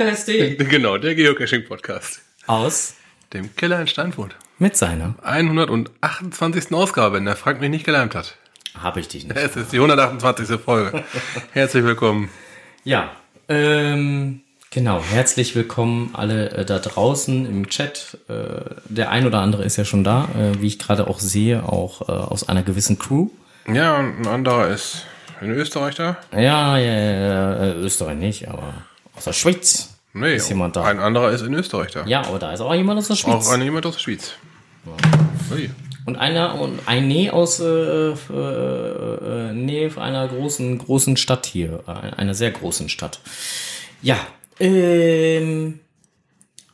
[0.00, 2.22] Podcast.de Genau, der Geocaching-Podcast.
[2.46, 2.94] aus
[3.34, 4.34] Dem Keller in Steinfurt.
[4.58, 5.14] mit seiner.
[5.22, 6.72] 128.
[6.72, 8.36] Ausgabe, wenn der Frank mich nicht geleimt hat.
[8.78, 9.36] Habe ich dich nicht.
[9.36, 10.58] Es ist die 128.
[10.58, 11.04] Folge.
[11.52, 12.30] Herzlich willkommen.
[12.82, 13.10] Ja,
[13.50, 14.40] ähm,
[14.70, 15.02] genau.
[15.02, 18.16] Herzlich willkommen alle äh, da draußen im Chat.
[18.28, 18.34] Äh,
[18.86, 22.08] der ein oder andere ist ja schon da, äh, wie ich gerade auch sehe, auch
[22.08, 23.28] äh, aus einer gewissen Crew.
[23.70, 25.04] Ja, und ein anderer ist
[25.42, 26.16] in Österreich da.
[26.32, 28.72] Ja, ja, ja, äh, Österreich nicht, aber
[29.14, 29.90] aus der Schweiz.
[30.12, 30.84] Nee, Ist jemand da?
[30.84, 32.04] ein anderer ist in Österreich da.
[32.06, 33.46] Ja, aber da ist auch jemand aus der Schweiz.
[33.46, 34.32] Auch ein jemand aus der Schweiz.
[35.52, 35.70] Ui.
[36.06, 41.84] Und einer und ein Nee aus äh, äh, äh, Nähe einer großen großen Stadt hier,
[41.86, 43.20] äh, einer sehr großen Stadt.
[44.02, 44.16] Ja,
[44.58, 45.80] ähm,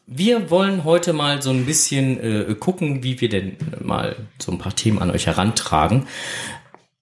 [0.07, 4.59] wir wollen heute mal so ein bisschen äh, gucken, wie wir denn mal so ein
[4.59, 6.07] paar Themen an euch herantragen.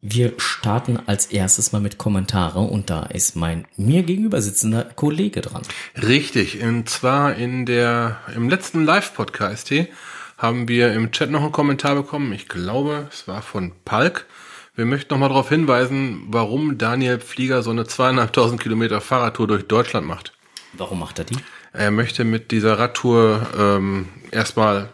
[0.06, 5.40] Wir starten als erstes mal mit Kommentare und da ist mein mir gegenüber sitzender Kollege
[5.40, 5.62] dran.
[5.96, 9.88] Richtig, und zwar in der, im letzten Live-Podcast hier
[10.36, 12.34] haben wir im Chat noch einen Kommentar bekommen.
[12.34, 14.26] Ich glaube, es war von Palk.
[14.74, 19.66] Wir möchten noch mal darauf hinweisen, warum Daniel Flieger so eine zweieinhalbtausend Kilometer Fahrradtour durch
[19.66, 20.34] Deutschland macht.
[20.74, 21.38] Warum macht er die?
[21.72, 24.90] Er möchte mit dieser Radtour ähm, erstmal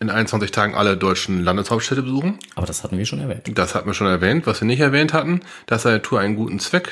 [0.00, 2.38] in 21 Tagen alle deutschen Landeshauptstädte besuchen.
[2.54, 3.50] Aber das hatten wir schon erwähnt.
[3.54, 4.46] Das hatten wir schon erwähnt.
[4.46, 6.90] Was wir nicht erwähnt hatten, dass seine Tour einen guten Zweck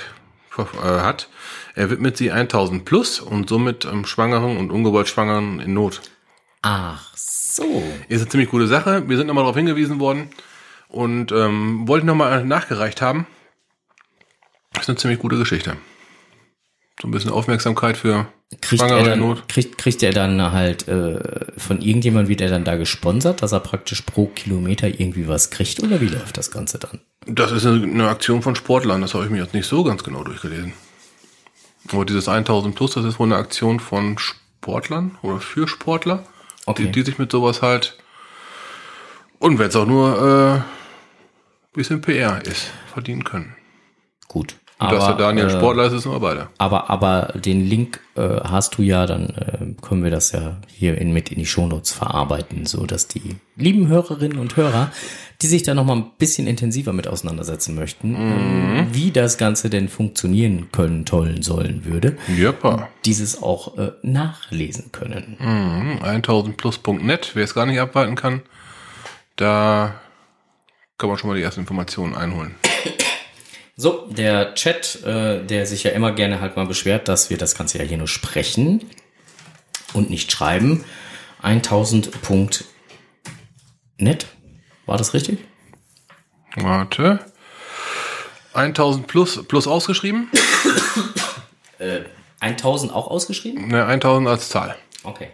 [0.58, 1.28] äh, hat.
[1.74, 6.00] Er widmet sie 1000 plus und somit ähm, Schwangeren und ungewollt Schwangeren in Not.
[6.62, 7.82] Ach so.
[8.08, 9.08] Ist eine ziemlich gute Sache.
[9.08, 10.30] Wir sind nochmal darauf hingewiesen worden
[10.88, 13.26] und ähm, wollten nochmal nachgereicht haben.
[14.72, 15.76] Das ist eine ziemlich gute Geschichte.
[17.00, 18.26] So ein bisschen Aufmerksamkeit für
[18.60, 19.38] Kriegt er, in Not.
[19.38, 21.18] dann, kriegt, kriegt er dann halt äh,
[21.56, 25.82] von irgendjemandem wird er dann da gesponsert, dass er praktisch pro Kilometer irgendwie was kriegt
[25.82, 27.00] oder wie läuft das Ganze dann?
[27.26, 29.00] Das ist eine, eine Aktion von Sportlern.
[29.00, 30.74] Das habe ich mir jetzt nicht so ganz genau durchgelesen.
[31.90, 36.24] Aber dieses 1000 plus, das ist wohl eine Aktion von Sportlern oder für Sportler,
[36.66, 36.84] Okay.
[36.84, 37.96] die, die sich mit sowas halt
[39.40, 40.62] und wenn es auch nur
[41.74, 43.56] äh, bisschen PR ist, verdienen können.
[44.28, 44.54] Gut.
[44.82, 46.48] Und dass der Daniel äh, Sportler ist, wissen wir beide.
[46.58, 50.98] aber, aber den Link äh, hast du ja, dann äh, können wir das ja hier
[50.98, 54.90] in, mit in die Shownotes verarbeiten, so dass die lieben Hörerinnen und Hörer,
[55.40, 59.70] die sich da noch mal ein bisschen intensiver mit auseinandersetzen möchten, ähm, wie das Ganze
[59.70, 62.88] denn funktionieren können, tollen sollen würde, Jeppa.
[63.04, 65.36] dieses auch äh, nachlesen können.
[65.40, 65.98] Mhm.
[66.02, 68.42] 1000plus.net, wer es gar nicht abwarten kann,
[69.36, 69.94] da
[70.98, 72.54] kann man schon mal die ersten Informationen einholen.
[73.76, 77.54] So, der Chat, äh, der sich ja immer gerne halt mal beschwert, dass wir das
[77.54, 78.84] Ganze ja hier nur sprechen
[79.94, 80.84] und nicht schreiben.
[81.42, 84.26] 1000.net.
[84.86, 85.38] War das richtig?
[86.56, 87.20] Warte.
[88.54, 90.28] 1000 plus, plus ausgeschrieben?
[92.40, 93.68] 1000 auch ausgeschrieben?
[93.68, 94.76] Ne, 1000 als Zahl.
[95.04, 95.30] Okay.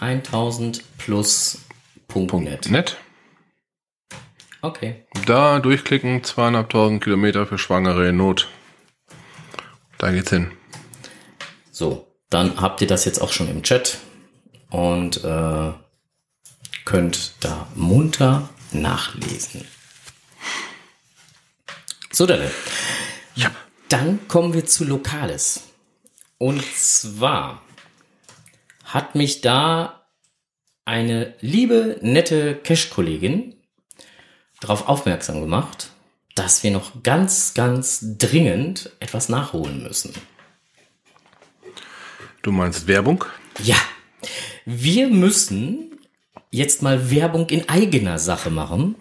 [0.00, 1.60] 1000 plus
[2.08, 2.68] Punkt .net.
[2.70, 2.96] Nett.
[4.64, 5.04] Okay.
[5.26, 8.48] Da durchklicken, zweieinhalbtausend Kilometer für Schwangere in Not.
[9.98, 10.52] Da geht's hin.
[11.70, 13.98] So, dann habt ihr das jetzt auch schon im Chat
[14.70, 15.72] und äh,
[16.86, 19.66] könnt da munter nachlesen.
[22.10, 22.40] So, dann.
[23.34, 23.50] Ja.
[23.90, 25.64] Dann kommen wir zu Lokales.
[26.38, 27.60] Und zwar
[28.82, 30.06] hat mich da
[30.86, 33.53] eine liebe, nette Cash-Kollegin
[34.64, 35.90] darauf aufmerksam gemacht,
[36.34, 40.12] dass wir noch ganz, ganz dringend etwas nachholen müssen.
[42.42, 43.24] Du meinst Werbung?
[43.62, 43.76] Ja,
[44.64, 45.98] wir müssen
[46.50, 48.96] jetzt mal Werbung in eigener Sache machen.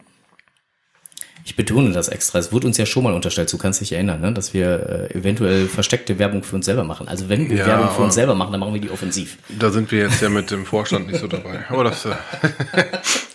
[1.46, 2.40] Ich betone das extra.
[2.40, 4.32] Es wurde uns ja schon mal unterstellt, du kannst dich erinnern, ne?
[4.32, 7.10] dass wir äh, eventuell versteckte Werbung für uns selber machen.
[7.10, 9.38] Also wenn wir Ja, Werbung für uns selber machen, dann machen wir die offensiv.
[9.60, 11.66] Da sind wir jetzt ja mit dem Vorstand nicht so dabei.
[11.68, 12.06] Aber das.
[12.06, 12.16] Äh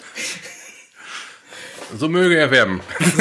[1.99, 2.81] so möge er werben.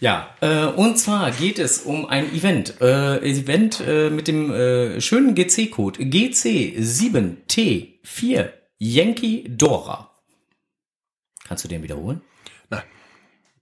[0.00, 2.80] Ja, äh, und zwar geht es um ein Event.
[2.80, 8.48] Äh, Event äh, mit dem äh, schönen GC-Code GC7T4
[8.78, 10.10] Yankee Dora.
[11.46, 12.20] Kannst du den wiederholen?
[12.68, 12.82] Nein.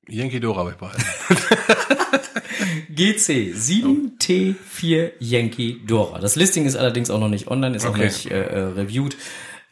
[0.09, 1.05] Yankee Dora habe ich behalten.
[2.97, 6.21] GC7T4 Yankee Dora.
[6.21, 8.05] Das Listing ist allerdings auch noch nicht online, ist auch Okay.
[8.05, 9.15] nicht äh, äh, reviewed.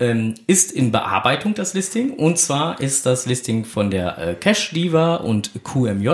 [0.00, 4.70] Ähm, ist in Bearbeitung das Listing und zwar ist das Listing von der äh, Cash
[4.70, 6.10] Diva und QMJ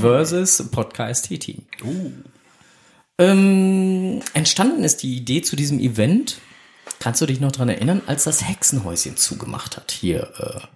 [0.00, 1.66] versus Podcast Team.
[3.18, 6.38] Ähm, entstanden ist die Idee zu diesem Event.
[7.00, 10.68] Kannst du dich noch dran erinnern, als das Hexenhäuschen zugemacht hat hier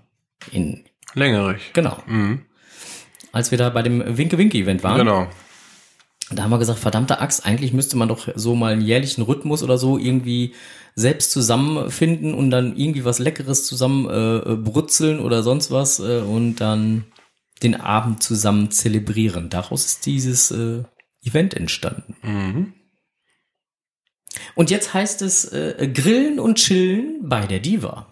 [0.50, 0.84] äh, in
[1.14, 1.72] Längerig.
[1.72, 2.02] genau.
[3.32, 4.98] Als wir da bei dem Winke Winke Event waren.
[4.98, 5.28] Genau.
[6.34, 9.62] Da haben wir gesagt, verdammte Axt, eigentlich müsste man doch so mal einen jährlichen Rhythmus
[9.62, 10.54] oder so irgendwie
[10.94, 16.56] selbst zusammenfinden und dann irgendwie was Leckeres zusammen äh, brutzeln oder sonst was äh, und
[16.56, 17.04] dann
[17.62, 19.48] den Abend zusammen zelebrieren.
[19.48, 20.82] Daraus ist dieses äh,
[21.22, 22.16] Event entstanden.
[22.22, 22.74] Mhm.
[24.54, 28.08] Und jetzt heißt es äh, Grillen und Chillen bei der Diva.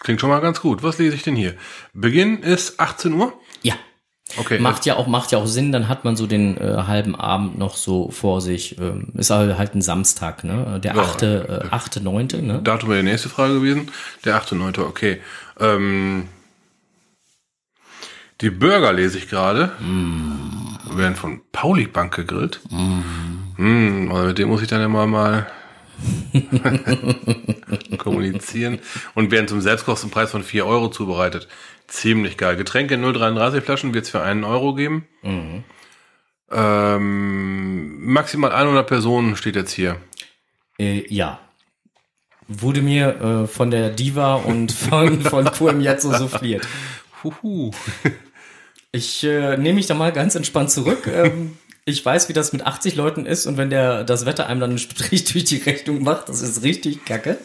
[0.00, 0.82] Klingt schon mal ganz gut.
[0.82, 1.56] Was lese ich denn hier?
[1.92, 3.32] Beginn ist 18 Uhr?
[4.34, 4.40] Ja.
[4.40, 4.58] Okay.
[4.58, 7.58] Macht ja auch, macht ja auch Sinn, dann hat man so den äh, halben Abend
[7.58, 8.78] noch so vor sich.
[8.78, 10.80] Ähm, ist halt halt ein Samstag, ne?
[10.82, 11.02] Der Ja.
[11.02, 12.60] achte, äh, achte, neunte, ne?
[12.62, 13.90] Datum wäre die nächste Frage gewesen.
[14.24, 14.80] Der 8.9.
[14.80, 15.20] Okay.
[15.60, 16.28] Ähm,
[18.40, 19.72] die Burger lese ich gerade.
[20.90, 22.60] Werden von Pauli Bank gegrillt.
[23.56, 24.10] Mm.
[24.12, 25.46] also mit dem muss ich dann immer mal
[27.98, 28.78] kommunizieren.
[29.14, 31.48] Und werden zum Selbstkostenpreis von 4 Euro zubereitet.
[31.86, 32.56] Ziemlich geil.
[32.56, 35.06] Getränke in 0,33 Flaschen wird es für einen Euro geben.
[36.50, 40.00] Ähm, maximal 100 Personen steht jetzt hier.
[40.78, 41.40] Äh, ja.
[42.48, 46.66] Wurde mir äh, von der Diva und von, von Pur jetzt so souffliert.
[47.24, 47.72] Huhu.
[48.92, 51.08] Ich äh, nehme mich da mal ganz entspannt zurück.
[51.12, 54.60] Ähm, ich weiß, wie das mit 80 Leuten ist und wenn der das Wetter einem
[54.60, 57.38] dann einen Strich durch die Rechnung macht, das ist richtig kacke.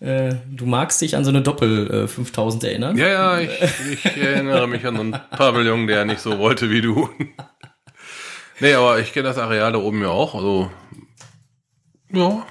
[0.00, 2.98] Äh, du magst dich an so eine Doppel äh, 5000 erinnern?
[2.98, 3.50] Ja, ja, ich,
[4.04, 7.08] ich erinnere mich an so einen Pavillon, der nicht so wollte wie du.
[8.60, 10.34] Nee, aber ich kenne das Areal da oben ja auch.
[10.34, 10.70] Also,
[12.12, 12.46] ja.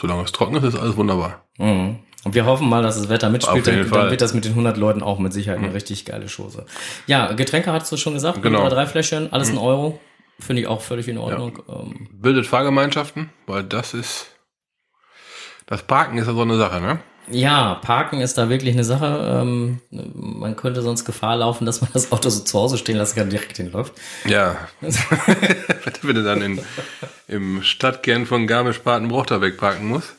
[0.00, 1.44] Solange es trocken ist, ist alles wunderbar.
[1.58, 2.00] Mhm.
[2.24, 4.76] Und wir hoffen mal, dass das Wetter mitspielt, dann, dann wird das mit den 100
[4.76, 6.66] Leuten auch mit Sicherheit eine richtig geile Chose.
[7.06, 8.68] Ja, Getränke hast du schon gesagt, Genau.
[8.68, 9.98] drei Fläschchen, alles ein Euro.
[10.38, 11.62] Finde ich auch völlig in Ordnung.
[11.68, 14.26] Ähm, Bildet Fahrgemeinschaften, weil das ist.
[15.66, 17.00] Das Parken ist ja so eine Sache, ne?
[17.30, 19.40] Ja, Parken ist da wirklich eine Sache.
[19.40, 23.16] Ähm, man könnte sonst Gefahr laufen, dass man das Auto so zu Hause stehen lassen
[23.16, 23.92] kann, direkt hinläuft.
[24.24, 24.56] Ja.
[26.02, 26.60] Wenn du dann in,
[27.28, 30.14] im Stadtkern von Garmisch-Partenbruch da wegparken musst.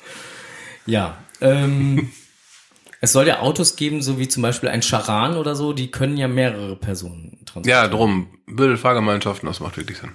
[0.86, 1.18] Ja.
[1.44, 2.12] Ähm,
[3.02, 6.18] es soll ja Autos geben, so wie zum Beispiel ein Charan oder so, die können
[6.18, 7.84] ja mehrere Personen transportieren.
[7.84, 8.28] Ja, drum.
[8.48, 10.12] Bildet Fahrgemeinschaften, das macht wirklich Sinn.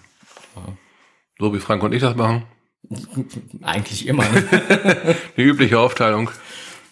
[1.38, 2.44] So wie Frank und ich das machen.
[3.62, 4.24] Eigentlich immer.
[4.28, 5.16] Ne?
[5.36, 6.30] Die übliche Aufteilung.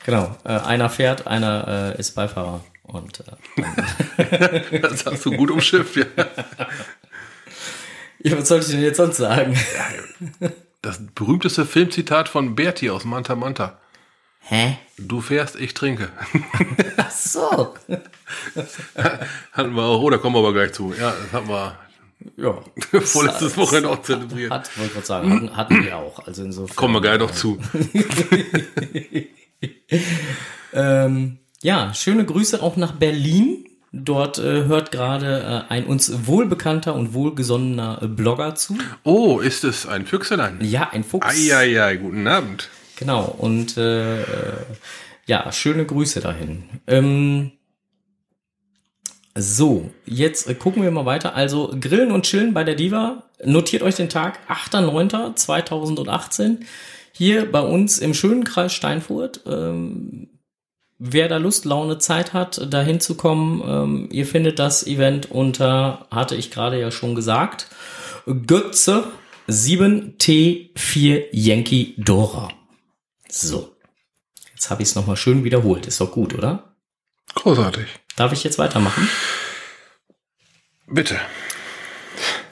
[0.04, 0.36] genau.
[0.44, 2.62] Äh, einer fährt, einer äh, ist Beifahrer.
[2.84, 3.24] Und
[4.16, 6.04] äh, Das hast du gut umschifft, ja.
[8.20, 9.56] ja, was sollte ich denn jetzt sonst sagen?
[10.82, 13.80] Das berühmteste Filmzitat von Berti aus Manta Manta.
[14.48, 14.78] Hä?
[14.96, 16.08] Du fährst, ich trinke.
[16.96, 17.75] Ach so.
[19.52, 20.94] hatten wir auch, oh, da kommen wir aber gleich zu.
[20.98, 21.76] Ja, das hatten wir
[22.37, 22.62] Ja.
[23.00, 24.52] vorletztes Wochenende auch zelebriert.
[24.52, 26.25] Hat, wollte gerade sagen, hatten, hatten wir auch.
[26.26, 26.76] Also insofern.
[26.76, 27.58] Kommen wir gleich noch zu.
[30.72, 33.64] Ähm, ja, schöne Grüße auch nach Berlin.
[33.93, 38.76] Dort äh, hört gerade äh, ein uns wohlbekannter und wohlgesonnener äh, Blogger zu.
[39.02, 40.58] Oh, ist es ein Füchselein?
[40.60, 41.26] Ja, ein Fuchs.
[41.26, 42.69] Eieiei, guten Abend.
[42.96, 44.24] Genau, und äh,
[45.26, 46.65] ja, schöne Grüße dahin.
[46.86, 47.53] Ähm,
[49.38, 51.34] so, jetzt gucken wir mal weiter.
[51.34, 53.24] Also Grillen und Chillen bei der Diva.
[53.44, 56.60] Notiert euch den Tag 8.9.2018
[57.12, 59.43] hier bei uns im schönen Kreis Steinfurt.
[59.46, 60.29] Ähm,
[60.98, 66.34] wer da Lust, Laune, Zeit hat, da hinzukommen, ähm, ihr findet das Event unter, hatte
[66.34, 67.67] ich gerade ja schon gesagt,
[68.46, 69.05] Götze
[69.48, 72.48] 7T4 Yankee Dora.
[73.28, 73.76] So.
[74.52, 75.86] Jetzt habe ich es nochmal schön wiederholt.
[75.86, 76.74] Ist doch gut, oder?
[77.34, 77.86] Großartig.
[78.16, 79.08] Darf ich jetzt weitermachen?
[80.86, 81.20] Bitte.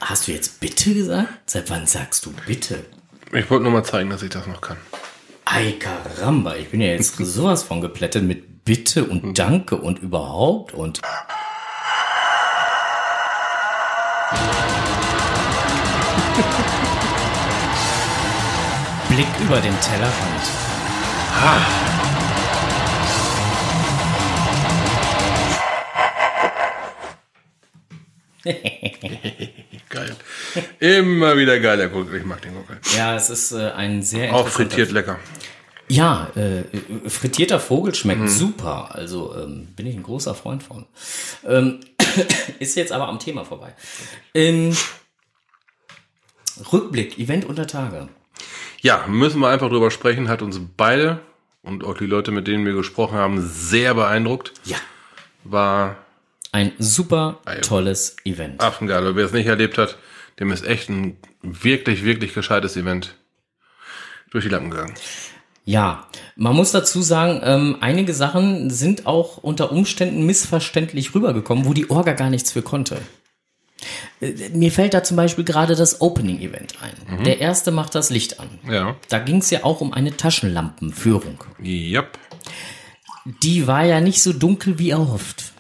[0.00, 1.48] Hast du jetzt bitte gesagt?
[1.48, 2.84] Seit wann sagst du bitte?
[3.32, 4.76] Ich wollte nur mal zeigen, dass ich das noch kann.
[5.46, 10.74] Ei, Karamba, ich bin ja jetzt sowas von geplättet mit Bitte und Danke und überhaupt
[10.74, 11.00] und.
[19.08, 20.63] Blick über den Tellerrand.
[29.88, 30.16] Geil.
[30.80, 32.18] Immer wieder geil, der Gurkel.
[32.20, 32.78] Ich mag den Gurkel.
[32.96, 35.18] Ja, es ist äh, ein sehr Auch frittiert lecker.
[35.88, 36.64] Ja, äh,
[37.08, 38.28] frittierter Vogel schmeckt Mhm.
[38.28, 38.94] super.
[38.94, 40.86] Also ähm, bin ich ein großer Freund von.
[41.46, 41.80] Ähm,
[42.58, 43.74] ist jetzt aber am Thema vorbei.
[44.34, 44.76] Ähm,
[46.72, 48.08] Rückblick, Event unter Tage.
[48.80, 50.28] Ja, müssen wir einfach drüber sprechen.
[50.28, 51.20] Hat uns beide
[51.62, 54.52] und auch die Leute, mit denen wir gesprochen haben, sehr beeindruckt.
[54.64, 54.76] Ja.
[55.44, 55.96] War
[56.52, 58.62] Ein super tolles Event.
[58.62, 59.16] affengeil.
[59.16, 59.96] Wer es nicht erlebt hat,
[60.38, 63.16] dem ist echt ein wirklich, wirklich gescheites Event
[64.30, 64.94] durch die Lappen gegangen.
[65.66, 71.72] Ja, man muss dazu sagen, ähm, einige Sachen sind auch unter Umständen missverständlich rübergekommen, wo
[71.72, 72.98] die Orga gar nichts für konnte.
[74.20, 77.24] Äh, Mir fällt da zum Beispiel gerade das Opening-Event ein.
[77.24, 78.48] Der erste macht das Licht an.
[78.68, 78.96] Ja.
[79.08, 81.42] Da ging es ja auch um eine Taschenlampenführung.
[81.62, 82.18] Yep.
[83.42, 85.52] Die war ja nicht so dunkel wie erhofft.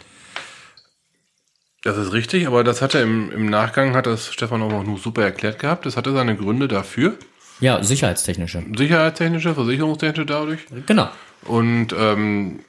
[1.82, 4.98] Das ist richtig, aber das hat er im, im Nachgang, hat das Stefan auch noch
[4.98, 5.84] super erklärt gehabt.
[5.84, 7.18] Das hatte seine Gründe dafür.
[7.60, 8.64] Ja, sicherheitstechnische.
[8.76, 10.60] Sicherheitstechnische, versicherungstechnische dadurch.
[10.86, 11.08] Genau.
[11.44, 12.60] Und ähm,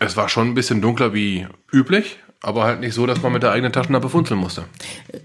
[0.00, 3.42] es war schon ein bisschen dunkler wie üblich, aber halt nicht so, dass man mit
[3.42, 4.64] der eigenen Taschenlampe funzeln musste.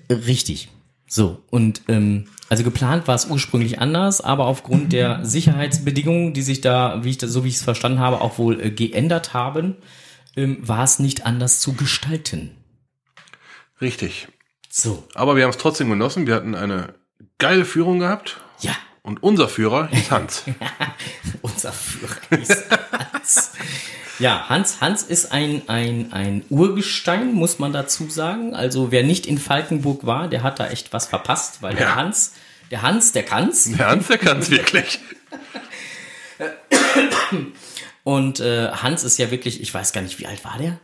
[0.09, 0.69] Richtig.
[1.07, 6.61] So, und ähm, also geplant war es ursprünglich anders, aber aufgrund der Sicherheitsbedingungen, die sich
[6.61, 9.75] da, wie ich das, so wie ich es verstanden habe, auch wohl äh, geändert haben,
[10.35, 12.51] ähm, war es nicht anders zu gestalten.
[13.79, 14.27] Richtig.
[14.69, 16.25] So, Aber wir haben es trotzdem genossen.
[16.25, 16.95] Wir hatten eine
[17.37, 18.39] geile Führung gehabt.
[18.61, 20.43] ja, Und unser Führer hieß Hans.
[21.43, 23.12] unser Führer ist Hans.
[24.19, 28.53] Ja, Hans, Hans ist ein, ein, ein Urgestein, muss man dazu sagen.
[28.53, 31.95] Also wer nicht in Falkenburg war, der hat da echt was verpasst, weil der Ja.
[31.95, 32.33] Hans,
[32.71, 33.71] der Hans, der kann's.
[33.75, 34.99] Der Hans, der kann es wirklich.
[38.03, 40.79] Und äh, Hans ist ja wirklich, ich weiß gar nicht, wie alt war der?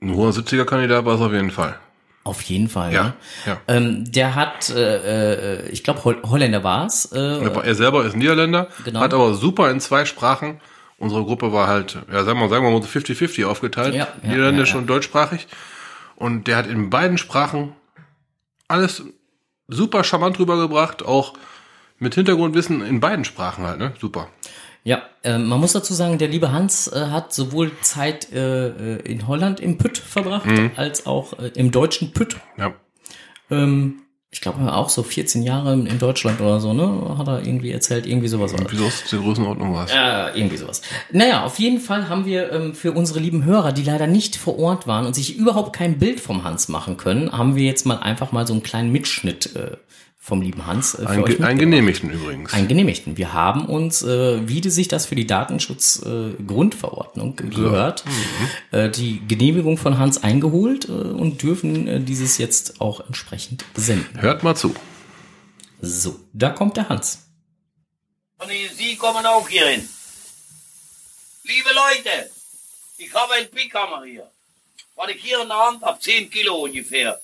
[0.00, 1.78] Ein hoher 70er-Kandidat war es auf jeden Fall.
[2.24, 2.92] Auf jeden Fall.
[2.92, 3.12] Ja, Ne?
[3.46, 3.60] ja.
[3.68, 7.06] Ähm, der hat, äh, äh, ich glaube, Hol Holländer war's.
[7.12, 7.18] Äh,
[7.64, 9.00] Er selber ist Niederländer, Genau.
[9.00, 10.60] hat aber super in zwei Sprachen.
[10.98, 14.28] Unsere Gruppe war halt, ja, sagen wir, sagen wir mal so 50-50 aufgeteilt, Ja, ja,
[14.28, 15.46] Niederländisch ja, und deutschsprachig.
[16.16, 17.72] Und der hat in beiden Sprachen
[18.66, 19.04] alles
[19.68, 21.34] super charmant rübergebracht, auch
[21.98, 23.92] mit Hintergrundwissen in beiden Sprachen halt, ne?
[24.00, 24.28] Super.
[24.84, 28.96] Ja, ähm, man muss dazu sagen, der liebe Hans äh, hat sowohl Zeit äh, äh,
[29.02, 30.70] in Holland im Pütt verbracht, Mhm.
[30.76, 32.36] als auch äh, im deutschen Pütt.
[32.56, 32.72] Ja.
[33.50, 37.16] Ähm, ich glaube auch so 14 Jahre in Deutschland oder so, ne?
[37.16, 38.60] Hat er irgendwie erzählt, irgendwie sowas war.
[38.68, 39.90] Wieso ist die Größenordnung was?
[39.92, 40.82] Ja, irgendwie sowas.
[41.10, 44.58] Naja, auf jeden Fall haben wir ähm, für unsere lieben Hörer, die leider nicht vor
[44.58, 47.96] Ort waren und sich überhaupt kein Bild vom Hans machen können, haben wir jetzt mal
[47.96, 49.78] einfach mal so einen kleinen Mitschnitt äh,
[50.28, 52.52] vom lieben Hans äh, für Ein, ein genehmigten übrigens.
[52.52, 53.16] Ein genehmigten.
[53.16, 58.04] Wir haben uns, äh, wie sich das für die Datenschutzgrundverordnung äh, gehört,
[58.70, 64.20] äh, die Genehmigung von Hans eingeholt äh, und dürfen äh, dieses jetzt auch entsprechend senden.
[64.20, 64.74] Hört mal zu.
[65.80, 67.20] So, da kommt der Hans.
[68.38, 69.88] Und Sie kommen auch hier hin.
[71.44, 72.28] Liebe Leute,
[72.98, 74.30] ich habe einen Pickhammer hier.
[74.94, 77.18] Was ich hier in der Hand habe, 10 Kilo ungefähr.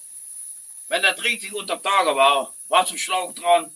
[0.89, 3.73] Wenn der 30 unter Tage war, Wasserschlauch dran,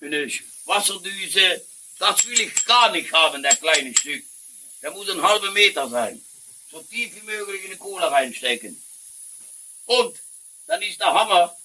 [0.00, 0.28] eine
[0.64, 1.64] Wasserdüse,
[2.00, 4.24] das will ich gar nicht haben, der kleine Stück.
[4.82, 6.20] Der muss ein halber Meter sein.
[6.72, 8.82] So tief wie möglich in die Kohle reinstecken.
[9.86, 10.18] Und
[10.66, 11.56] dann ist der Hammer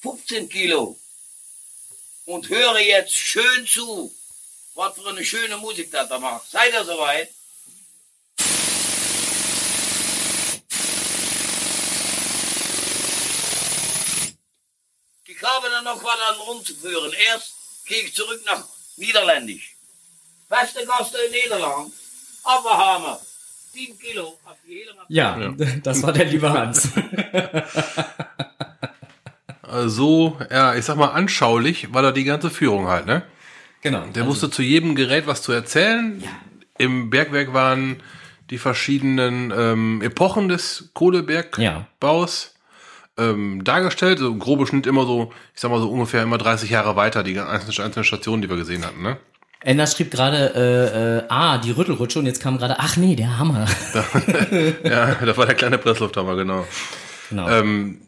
[0.00, 0.98] 15 Kilo
[2.24, 4.14] und höre jetzt schön zu,
[4.74, 6.50] was für eine schöne Musik das da macht.
[6.50, 7.30] Seid ihr soweit?
[15.42, 17.12] Ich habe dann noch was an rumzuführen.
[17.28, 18.62] Erst gehe ich zurück nach
[18.96, 19.74] Niederländisch.
[20.48, 21.92] Beste Gast in Nederland.
[22.44, 23.18] Abbehamer.
[23.72, 24.38] 10 Kilo.
[24.44, 26.88] Auf jedem Ja, das war der liebe Hans.
[29.86, 33.22] So, ja, ich sag mal, anschaulich war da die ganze Führung halt, ne?
[33.80, 34.04] genau.
[34.14, 36.22] Der wusste zu jedem Gerät was zu erzählen.
[36.76, 38.02] Im Bergwerk waren
[38.50, 42.52] die verschiedenen ähm, Epochen des Kohlebergbaus
[43.18, 44.18] ähm, dargestellt.
[44.18, 47.22] So ein grober Schnitt immer so, ich sag mal so ungefähr immer 30 Jahre weiter,
[47.22, 49.02] die einzelnen, einzelnen Stationen, die wir gesehen hatten.
[49.02, 49.18] Ne?
[49.60, 53.38] Ender schrieb gerade, äh, äh, ah, die Rüttelrutsche und jetzt kam gerade, ach nee, der
[53.38, 53.66] Hammer.
[54.84, 56.66] Ja, das war der kleine Presslufthammer, genau.
[57.30, 57.48] genau.
[57.48, 58.00] Ähm,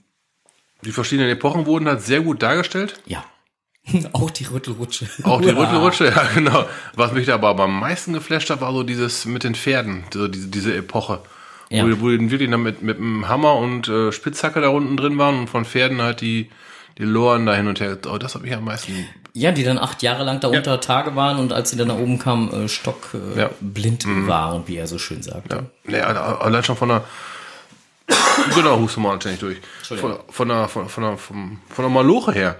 [0.82, 3.00] die verschiedenen Epochen wurden halt sehr gut dargestellt.
[3.06, 3.24] ja.
[4.12, 5.06] Auch die Rüttelrutsche.
[5.24, 5.50] Auch die.
[5.50, 6.66] Rüttelrutsche, ja genau.
[6.94, 10.26] Was mich da aber am meisten geflasht hat, war so dieses mit den Pferden, so
[10.26, 11.20] diese, diese Epoche.
[11.74, 11.84] Ja.
[11.84, 14.96] Wo, die- wo die wirklich dann mit, mit einem Hammer und äh, Spitzhacke da unten
[14.96, 16.50] drin waren und von Pferden halt die,
[16.98, 17.98] die Loren da hin und her.
[18.10, 19.06] Oh, das hat mich am meisten.
[19.32, 21.96] Ja, die dann acht Jahre lang da unter Tage waren und als sie dann nach
[21.98, 23.50] oben kamen, äh, stockblind äh, Ja.
[23.60, 25.70] blind waren, wie er so schön sagte.
[25.88, 27.04] Ja, allein schon von der.
[28.54, 29.56] genau, huste mal anständig durch.
[29.98, 32.56] Von, von, der, von, von, der, vom, von der Maloche her.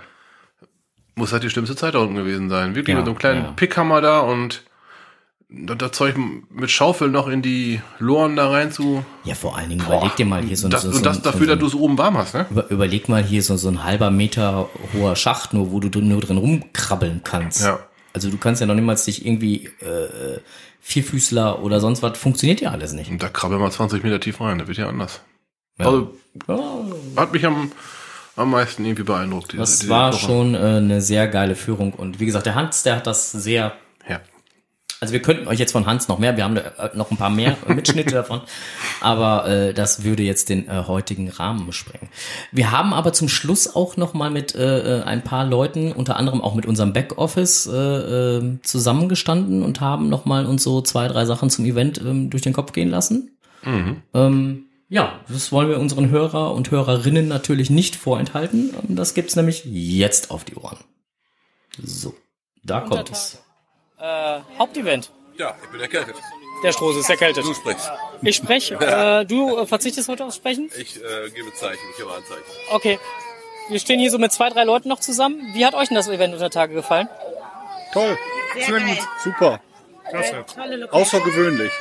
[1.16, 2.74] Muss halt die schlimmste Zeit da unten gewesen sein.
[2.74, 3.52] Wirklich Ja, mit so einem kleinen ja.
[3.52, 4.62] Pickhammer da und
[5.78, 6.16] das, Zeug
[6.50, 9.04] mit Schaufel noch in die Loren da rein zu.
[9.24, 11.46] Ja, vor allen Dingen überleg dir mal hier so, das, so, so, und das dafür,
[11.46, 12.46] so, dass du es oben warm hast, ne?
[12.50, 16.20] über, überleg mal hier so, so ein halber Meter hoher Schacht, nur wo du nur
[16.20, 17.62] drin rumkrabbeln kannst.
[17.62, 17.78] Ja.
[18.12, 20.38] Also du kannst ja noch niemals dich irgendwie äh,
[20.80, 23.10] Vierfüßler oder sonst was, funktioniert ja alles nicht.
[23.10, 25.20] Und da krabbeln wir 20 Meter tief rein, das wird ja anders.
[25.78, 25.86] Ja.
[25.86, 26.14] Also
[26.48, 26.84] Oh.
[27.16, 27.70] hat mich am,
[28.36, 29.52] am meisten irgendwie beeindruckt.
[29.52, 30.20] Diese, Das diese war Woche.
[30.20, 31.92] schon äh, eine sehr geile Führung.
[31.92, 33.72] Und wie gesagt, der Hans, der hat das sehr Ja.
[35.04, 36.62] Also wir könnten euch jetzt von Hans noch mehr, wir haben äh,
[36.94, 38.40] noch ein paar mehr Mitschnitte davon,
[39.02, 42.08] aber äh, das würde jetzt den äh, heutigen Rahmen sprengen.
[42.52, 46.16] Wir haben aber zum Schluss auch noch mal mit äh, äh, ein paar Leuten, unter
[46.16, 51.06] anderem auch mit unserem Backoffice, äh, äh, zusammengestanden und haben noch mal uns so zwei,
[51.06, 53.36] drei Sachen zum Event ähm, durch den Kopf gehen lassen.
[54.14, 58.70] Ähm, ja, das wollen wir unseren Hörer und Hörerinnen natürlich nicht vorenthalten.
[58.88, 60.78] Ähm, Das gibt's nämlich jetzt auf die Ohren.
[61.76, 62.14] So,
[62.62, 63.43] da kommt es.
[64.04, 65.10] Äh, Hauptevent.
[65.38, 66.16] Ja, ich bin erkältet.
[66.62, 67.44] Der Strohse ist erkältet.
[67.44, 67.90] Du sprichst.
[68.22, 68.74] Ich spreche.
[68.80, 70.70] Äh, du äh, verzichtest heute aufs Sprechen?
[70.78, 72.42] Ich äh, gebe Zeichen, ich gebe Anzeichen.
[72.70, 72.98] Okay.
[73.70, 75.54] Wir stehen hier so mit zwei, drei Leuten noch zusammen.
[75.54, 77.08] Wie hat euch denn das Event unter Tage gefallen?
[77.94, 78.18] Toll.
[78.66, 78.98] Sehr gut.
[79.22, 79.60] Super.
[80.90, 81.72] Außergewöhnlich.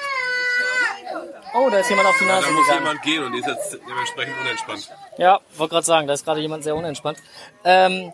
[1.54, 2.86] Oh, da ist jemand auf die Nase Da muss gegangen.
[2.86, 4.90] jemand gehen und die ist jetzt dementsprechend unentspannt.
[5.18, 7.20] Ja, wollte gerade sagen, da ist gerade jemand sehr unentspannt.
[7.66, 8.14] Ähm,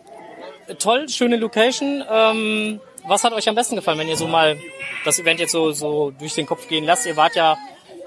[0.78, 2.04] toll, schöne Location.
[2.10, 4.58] Ähm, was hat euch am besten gefallen, wenn ihr so mal
[5.04, 7.06] das Event jetzt so, so durch den Kopf gehen lasst?
[7.06, 7.56] Ihr wart ja,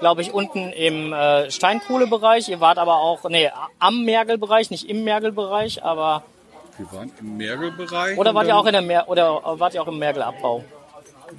[0.00, 2.48] glaube ich, unten im äh, Steinkohlebereich.
[2.48, 6.24] Ihr wart aber auch, nee, am Mergelbereich, nicht im Mergelbereich, aber
[6.78, 8.18] Wir waren im Mergelbereich.
[8.18, 10.64] oder wart ihr auch in der Mer oder wart ihr auch im Mergelabbau?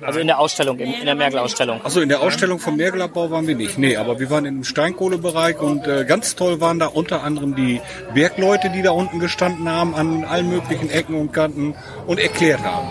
[0.01, 1.83] Also in der Ausstellung, in, in der Mergelausstellung.
[1.83, 3.77] Achso, in der Ausstellung vom Mergelabbau waren wir nicht.
[3.77, 7.81] Nee, aber wir waren im Steinkohlebereich und äh, ganz toll waren da unter anderem die
[8.13, 11.75] Bergleute, die da unten gestanden haben, an allen möglichen Ecken und Kanten
[12.07, 12.87] und erklärt haben.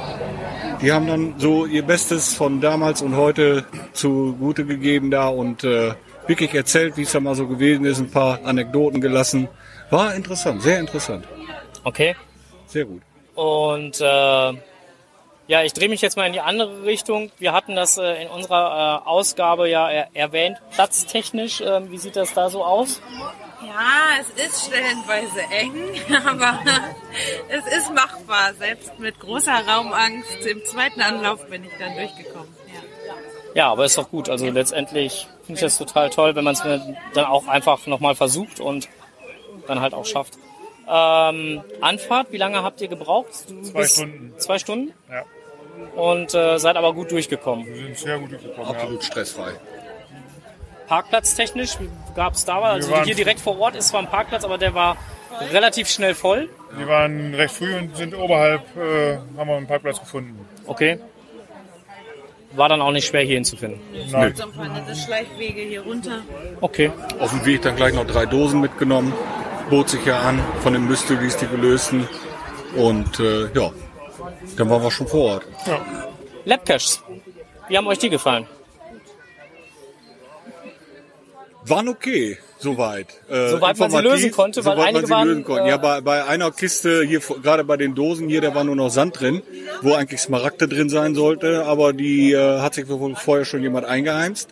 [0.83, 5.95] Die haben dann so ihr Bestes von damals und heute zugute gegeben da und äh,
[6.27, 9.49] wirklich erzählt, wie es da mal so gewesen ist, ein paar Anekdoten gelassen.
[9.91, 11.27] War interessant, sehr interessant.
[11.85, 12.17] Okay.
[12.67, 13.03] Sehr gut.
[13.35, 14.53] Und äh,
[15.47, 17.31] ja, ich drehe mich jetzt mal in die andere Richtung.
[17.39, 21.61] Wir hatten das äh, in unserer äh, Ausgabe ja er erwähnt, platztechnisch.
[21.61, 23.01] Ähm, wie sieht das da so aus?
[23.61, 25.75] Ja, es ist stellenweise eng,
[26.27, 26.59] aber
[27.49, 28.55] es ist machbar.
[28.59, 32.55] Selbst mit großer Raumangst im zweiten Anlauf bin ich dann durchgekommen.
[32.73, 33.15] Ja.
[33.55, 34.29] Ja, aber ist doch gut.
[34.29, 36.63] Also letztendlich finde ich das total toll, wenn man es
[37.15, 38.89] dann auch einfach nochmal versucht und
[39.67, 40.35] dann halt auch schafft.
[40.89, 43.31] Ähm, Anfahrt, wie lange habt ihr gebraucht?
[43.49, 44.35] Du Zwei Stunden.
[44.39, 44.93] Zwei Stunden?
[45.11, 45.25] Ja.
[45.97, 47.67] Und äh, seid aber gut durchgekommen.
[47.67, 48.65] Wir sind sehr gut durchgekommen.
[48.69, 48.71] Ja.
[48.75, 49.53] Absolut stressfrei.
[50.87, 51.79] Parkplatztechnisch,
[52.15, 52.73] gab es da was?
[52.75, 54.97] Also waren- hier direkt vor Ort ist zwar ein Parkplatz, aber der war
[55.53, 56.49] relativ schnell voll.
[56.77, 60.39] Wir waren recht früh und sind oberhalb, äh, haben wir einen Parkplatz gefunden.
[60.67, 60.99] Okay.
[62.53, 63.81] War dann auch nicht schwer hier hinzufinden.
[64.13, 64.35] Nein.
[64.37, 66.23] So ein paar nette Schleichwege hier runter.
[66.61, 66.93] Okay.
[67.19, 69.13] Auf dem Weg dann gleich noch drei Dosen mitgenommen.
[69.71, 72.07] Bot sich ja an von den Mysteries, die gelösten.
[72.77, 73.71] Und äh, ja,
[74.57, 75.47] dann waren wir schon vor Ort.
[76.45, 77.03] Labcaches.
[77.69, 78.47] Wie haben euch die gefallen?
[81.67, 83.07] Waren okay, soweit.
[83.31, 85.63] Äh, Soweit man sie lösen konnte, weil soweit einige man sie waren, lösen konnte.
[85.65, 88.77] äh, Ja, bei, bei einer Kiste, hier gerade bei den Dosen hier, da war nur
[88.77, 89.43] noch Sand drin,
[89.81, 93.87] wo eigentlich Smaragde drin sein sollte, aber die äh, hat sich wohl vorher schon jemand
[93.87, 94.51] eingeheimst.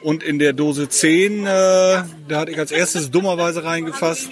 [0.00, 4.30] Und in der Dose 10, äh, da hatte ich als erstes dummerweise reingefasst.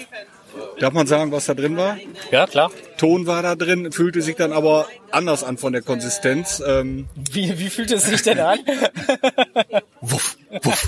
[0.80, 1.98] Darf man sagen, was da drin war?
[2.30, 2.70] Ja, klar.
[2.96, 6.62] Ton war da drin, fühlte sich dann aber anders an von der Konsistenz.
[6.66, 8.58] Ähm, Wie, wie fühlt es sich denn an?
[10.00, 10.86] wuff, wuff.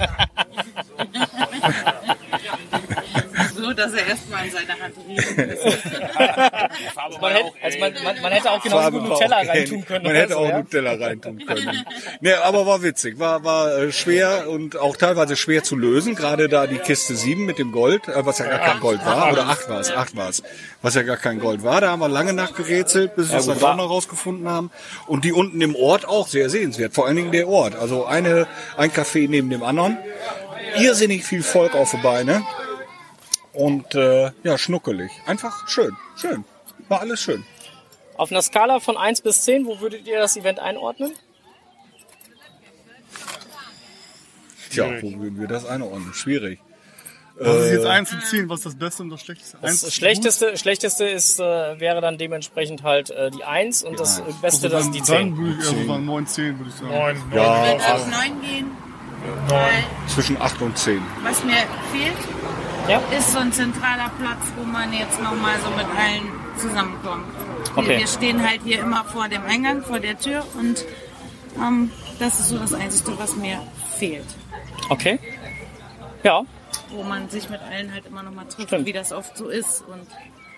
[3.72, 5.36] So, dass er erstmal in seiner Hand riecht.
[7.20, 10.04] Man hätte, also man, man, man hätte auch genauso gut Nutella auch reintun können.
[10.04, 10.58] Man hätte so, auch ja?
[10.58, 11.86] Nutella reintun können.
[12.20, 13.18] nee, aber war witzig.
[13.18, 16.14] War, war äh, schwer und auch teilweise schwer zu lösen.
[16.14, 19.32] Gerade da die Kiste 7 mit dem Gold, äh, was ja gar kein Gold war.
[19.32, 20.42] Oder 8 war es, 8 war es.
[20.82, 21.80] Was ja gar kein Gold war.
[21.80, 24.70] Da haben wir lange nachgerätselt, bis wir es gut, dann auch noch rausgefunden haben.
[25.06, 26.92] Und die unten im Ort auch sehr sehenswert.
[26.92, 27.74] Vor allen Dingen der Ort.
[27.74, 29.96] Also eine, ein Café neben dem anderen.
[30.76, 32.42] Irrsinnig viel Volk auf die Beine.
[33.52, 35.10] Und äh, ja, schnuckelig.
[35.26, 36.44] Einfach schön, schön.
[36.88, 37.44] War alles schön.
[38.16, 41.12] Auf einer Skala von 1 bis 10, wo würdet ihr das Event einordnen?
[44.70, 46.14] Tja, wo würden wir das einordnen?
[46.14, 46.58] Schwierig.
[47.38, 48.48] Was ist jetzt eins und zehn?
[48.48, 49.56] Was ist das Beste und das Schlechteste?
[49.62, 53.98] Eins Das ist schlechteste, schlechteste ist, äh, wäre dann dementsprechend halt äh, die 1 und
[53.98, 54.40] das gut.
[54.42, 55.36] Beste Also das dann, die dann 10.
[55.38, 56.90] würde ich eher so sagen 9, 10 würde ich sagen.
[56.90, 57.32] Neun, neun.
[57.34, 58.70] Ja, Ich würde auf neun gehen,
[59.48, 59.70] weil
[60.08, 61.02] zwischen 8 und 10.
[61.22, 62.12] was mir fehlt,
[62.88, 63.00] Ja.
[63.16, 67.24] ist so ein zentraler Platz, wo man jetzt nochmal so mit allen zusammenkommt.
[67.74, 67.98] Wir, Okay.
[68.00, 70.84] wir stehen halt hier immer vor dem Eingang, vor der Tür und
[71.56, 73.60] ähm, das ist so das Einzige, was mir
[73.98, 74.26] fehlt.
[74.90, 75.18] Okay.
[76.22, 76.42] Ja,
[76.90, 78.86] Wo man sich mit allen halt immer nochmal trifft, Stimmt.
[78.86, 79.82] wie das oft so ist.
[79.88, 80.06] Und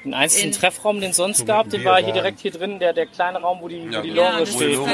[0.04, 2.92] den einzigen In- Treffraum, den es sonst gab, den war hier direkt hier drin, der,
[2.92, 4.68] der kleine Raum, wo die, wo die Ja, Lore das steht.
[4.70, 4.74] Ne?
[4.76, 4.92] so, ne?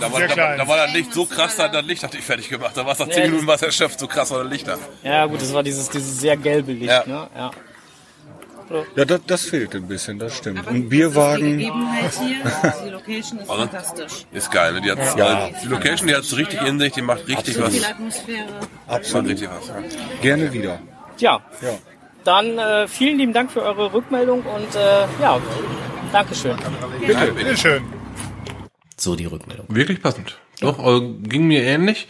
[0.00, 0.58] Da war, da, klein.
[0.58, 2.72] da war das Licht so krass, da hat das Licht hat dich fertig gemacht.
[2.76, 4.76] Da war es nach 10 Ja, Minuten was erschöpft, so krass war das Licht da.
[5.02, 6.90] Ja, gut, das war dieses, dieses sehr gelbe Licht.
[6.90, 7.04] Ja.
[7.06, 7.28] Ne?
[7.36, 7.50] Ja.
[8.94, 10.60] Ja, das, das fehlt ein bisschen, das stimmt.
[10.60, 14.12] Aber Und die Bierwagen, Gegebenheit hier, die Location ist Also, fantastisch.
[14.30, 14.80] Ist geil, ne?
[14.80, 15.48] Die, hat's, Ja.
[15.48, 17.74] äh, die Location, die hat's richtig in sich, die macht richtig So was.
[17.74, 18.46] viel Atmosphäre.
[18.86, 19.28] Absolut.
[19.30, 19.66] richtig was.
[19.68, 19.74] Ja.
[20.22, 20.78] Gerne wieder.
[21.18, 21.70] Ja, Ja.
[22.24, 25.38] Dann äh, vielen lieben Dank für eure Rückmeldung und äh, ja,
[26.12, 26.56] Dankeschön.
[27.06, 27.32] Bitte.
[27.32, 27.82] Bitte schön.
[28.96, 29.66] So die Rückmeldung.
[29.68, 30.38] Wirklich passend.
[30.60, 32.08] Doch, also ging mir ähnlich.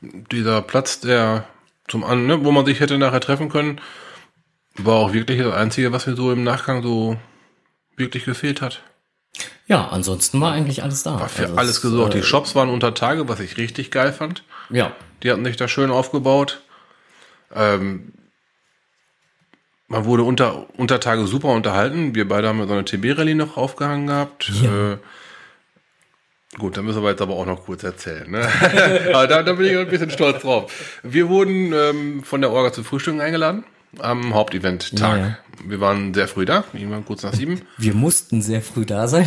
[0.00, 1.44] Dieser Platz, der
[1.88, 3.80] zum an, ne, wo man sich hätte nachher treffen können,
[4.76, 7.16] war auch wirklich das Einzige, was mir so im Nachgang so
[7.96, 8.82] wirklich gefehlt hat.
[9.66, 11.20] Ja, ansonsten war eigentlich alles da.
[11.20, 12.14] War für Also alles es, gesorgt.
[12.14, 14.42] äh, Die Shops waren unter Tage, was ich richtig geil fand.
[14.70, 16.62] Ja, Die hatten sich da schön aufgebaut.
[17.54, 18.12] Ähm,
[19.92, 22.14] man wurde unter, unter Tage super unterhalten.
[22.14, 24.50] Wir beide haben ja so eine TB-Rallye noch aufgehangen gehabt.
[24.64, 24.96] Äh,
[26.58, 28.28] gut, da müssen wir jetzt aber auch noch kurz erzählen.
[28.30, 28.48] Ne?
[29.12, 31.00] aber da, da bin ich ein bisschen stolz drauf.
[31.02, 33.64] Wir wurden ähm, von der Orga zum Frühstück eingeladen
[33.98, 35.18] am Hauptevent-Tag.
[35.18, 35.38] Ja, ja.
[35.66, 39.26] Wir waren sehr früh da, irgendwann kurz nach sieben wir mussten sehr früh da sein.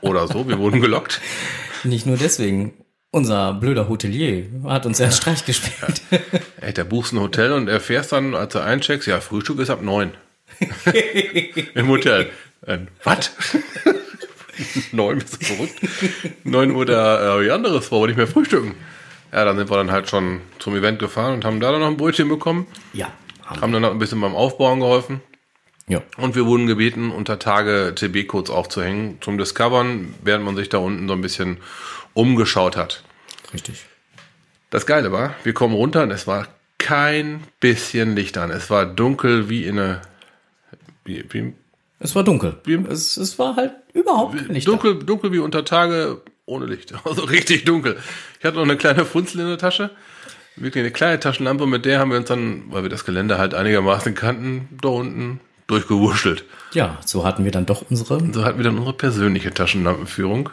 [0.00, 0.48] oder so.
[0.48, 1.20] Wir wurden gelockt.
[1.84, 2.74] Nicht nur deswegen.
[3.14, 6.00] Unser blöder Hotelier hat uns ja einen Streich gespielt.
[6.62, 9.82] Ey, da buchst ein Hotel und erfährst dann, als du eincheckst, ja, Frühstück ist ab
[9.82, 10.12] neun.
[11.74, 12.30] Im Hotel.
[12.62, 13.32] Äh, was?
[14.92, 15.74] neun, bist du verrückt?
[16.44, 18.76] Neun Uhr da äh, wie anderes, wollen wir nicht mehr frühstücken.
[19.30, 21.88] Ja, dann sind wir dann halt schon zum Event gefahren und haben da dann noch
[21.88, 23.12] ein Brötchen bekommen, Ja,
[23.44, 25.20] haben haben dann noch ein bisschen beim Aufbauen geholfen.
[25.86, 26.00] Ja.
[26.16, 31.08] Und wir wurden gebeten, unter Tage TB-Codes aufzuhängen zum Discovern, während man sich da unten
[31.08, 31.58] so ein bisschen
[32.14, 33.02] umgeschaut hat.
[33.52, 33.84] Richtig.
[34.70, 36.48] Das Geile war, wir kommen runter und es war
[36.78, 38.50] kein bisschen Licht an.
[38.50, 40.02] Es war dunkel wie in eine.
[41.04, 41.52] Wie, wie,
[42.00, 42.56] Es war dunkel.
[42.64, 44.66] Wie- Es, es war halt überhaupt kein Licht.
[44.66, 44.70] da.
[44.72, 46.92] dunkel, dunkel wie unter Tage ohne Licht.
[47.04, 47.98] Also richtig dunkel.
[48.38, 49.90] Ich hatte noch eine kleine Funzel in der Tasche.
[50.56, 53.54] Wirklich eine kleine Taschenlampe, mit der haben wir uns dann, weil wir das Gelände halt
[53.54, 55.40] einigermaßen kannten, da unten
[55.72, 56.44] durchgewurschtelt.
[56.72, 60.48] Ja, so hatten wir dann doch unsere So hatten wir dann unsere persönliche Taschenlampenführung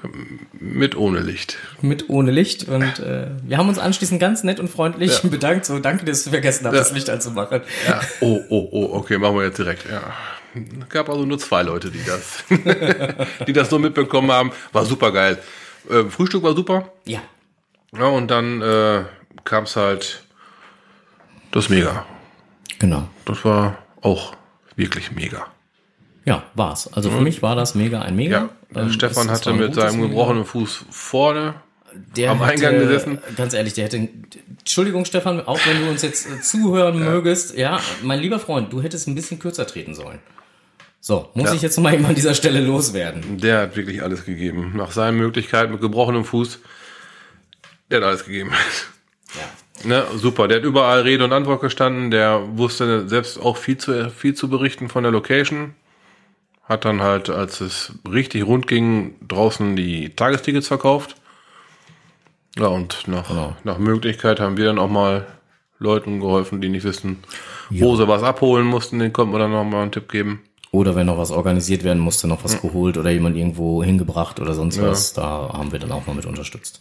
[0.59, 1.57] mit ohne Licht.
[1.81, 5.29] mit ohne Licht und äh, wir haben uns anschließend ganz nett und freundlich Ja.
[5.29, 5.65] bedankt.
[5.65, 6.79] So, danke, dass du vergessen hast, Ja.
[6.79, 7.61] das Licht anzumachen.
[7.87, 8.01] Ja.
[8.21, 9.85] Oh, oh, oh, okay, machen wir jetzt direkt.
[9.89, 10.01] Ja.
[10.89, 12.43] Gab also nur zwei Leute, die das,
[13.47, 14.51] die das so mitbekommen haben.
[14.73, 15.37] War super geil.
[15.89, 16.91] Äh, Frühstück war super.
[17.05, 17.19] Ja.
[17.97, 19.03] Ja, und dann äh,
[19.45, 20.23] kam es halt
[21.51, 22.05] das Mega.
[22.79, 23.07] Genau.
[23.25, 24.35] Das war auch
[24.79, 25.45] wirklich mega.
[26.25, 26.91] Ja, war's.
[26.93, 28.41] Also für mich war das mega ein Mega.
[28.41, 28.49] Mhm.
[28.75, 30.07] Ja, Ähm, Stefan es- es hatte ein mit seinem Mega.
[30.07, 31.55] gebrochenen Fuß vorne.
[32.15, 33.17] der am Eingang hätte, gesessen.
[33.35, 34.07] Ganz ehrlich, der hätte.
[34.59, 37.57] Entschuldigung, Stefan, auch wenn du uns jetzt äh, zuhören mögest.
[37.57, 40.19] Ja, mein lieber Freund, du hättest ein bisschen kürzer treten sollen.
[41.01, 41.55] So, muss Ja.
[41.55, 43.37] ich jetzt mal eben an dieser Stelle loswerden.
[43.39, 44.73] Der hat wirklich alles gegeben.
[44.75, 46.59] Nach seinen Möglichkeiten mit gebrochenem Fuß.
[47.89, 48.51] Der hat alles gegeben.
[49.33, 49.41] Ja.
[49.83, 50.47] Ne, super.
[50.47, 52.11] Der hat überall Rede und Antwort gestanden.
[52.11, 55.73] Der wusste selbst auch viel zu, viel zu berichten von der Location.
[56.63, 61.15] Hat dann halt, als es richtig rund ging, draußen die Tagestickets verkauft.
[62.57, 63.55] Ja, und nach, Genau.
[63.63, 65.25] nach Möglichkeit haben wir dann auch mal
[65.79, 67.19] Leuten geholfen, die nicht wissen,
[67.69, 68.99] wo sie was abholen mussten.
[68.99, 70.41] Den konnten wir dann noch mal einen Tipp geben.
[70.71, 74.53] Oder wenn noch was organisiert werden musste, noch was geholt oder jemand irgendwo hingebracht oder
[74.53, 76.79] sonst was, da haben wir dann auch mal mit unterstützt.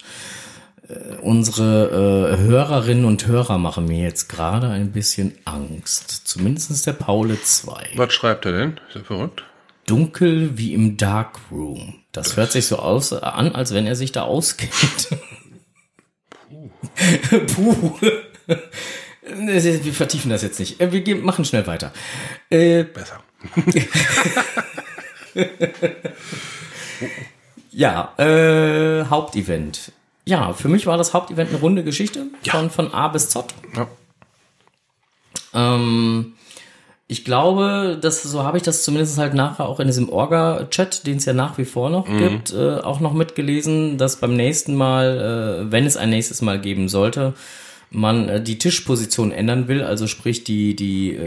[0.89, 6.11] Äh, unsere äh, Hörerinnen und Hörer machen mir jetzt gerade ein bisschen Angst.
[6.27, 7.91] Zumindest der Paule 2.
[7.97, 8.81] Was schreibt er denn?
[8.89, 9.45] Ist er verrückt?
[9.87, 12.01] Dunkel wie im Darkroom.
[12.13, 15.09] Das hört sich so aus, an, als wenn er sich da auskennt.
[17.55, 17.93] Puh.
[19.31, 20.81] Wir vertiefen das jetzt nicht.
[20.81, 21.93] Äh, Wir gehen, machen schnell weiter.
[22.51, 23.23] Äh, Besser.
[27.71, 29.93] Ja, äh, Hauptevent.
[30.29, 33.47] Ja, für mich war das Hauptevent eine runde Geschichte von, von A bis Z.
[33.75, 33.87] Ja.
[35.55, 36.35] Ähm,
[37.07, 41.17] ich glaube, dass so habe ich das zumindest halt nachher auch in diesem Orga-Chat, den
[41.17, 45.65] es ja nach wie vor noch gibt, äh, auch noch mitgelesen, dass beim nächsten Mal,
[45.65, 47.33] äh, wenn es ein nächstes Mal geben sollte,
[47.91, 51.23] man äh, die Tischposition ändern will, also sprich die die äh,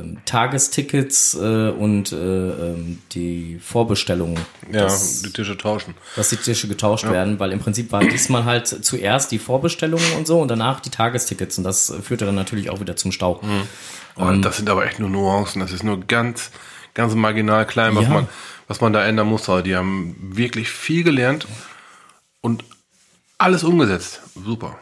[0.00, 4.38] äh, Tagestickets äh, und äh, ähm, die Vorbestellungen,
[4.70, 5.94] Ja, dass, die Tische tauschen.
[6.16, 10.26] dass die Tische getauscht werden, weil im Prinzip war diesmal halt zuerst die Vorbestellungen und
[10.26, 13.40] so und danach die Tagestickets und das führte dann natürlich auch wieder zum Stau.
[14.14, 15.60] Und das sind aber echt nur Nuancen.
[15.62, 16.50] Das ist nur ganz,
[16.92, 18.10] ganz marginal klein, was Ja.
[18.10, 18.28] man,
[18.68, 19.48] was man da ändern muss.
[19.48, 21.46] Aber die haben wirklich viel gelernt
[22.42, 22.64] und
[23.38, 24.20] alles umgesetzt.
[24.34, 24.76] Super.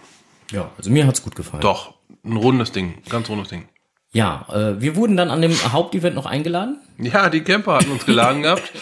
[0.50, 1.62] Ja, also mir hat's gut gefallen.
[1.62, 3.68] Doch, ein rundes Ding, ganz rundes Ding.
[4.12, 6.80] Ja, äh, wir wurden dann an dem Hauptevent noch eingeladen.
[6.98, 8.72] Ja, die Camper hatten uns geladen gehabt.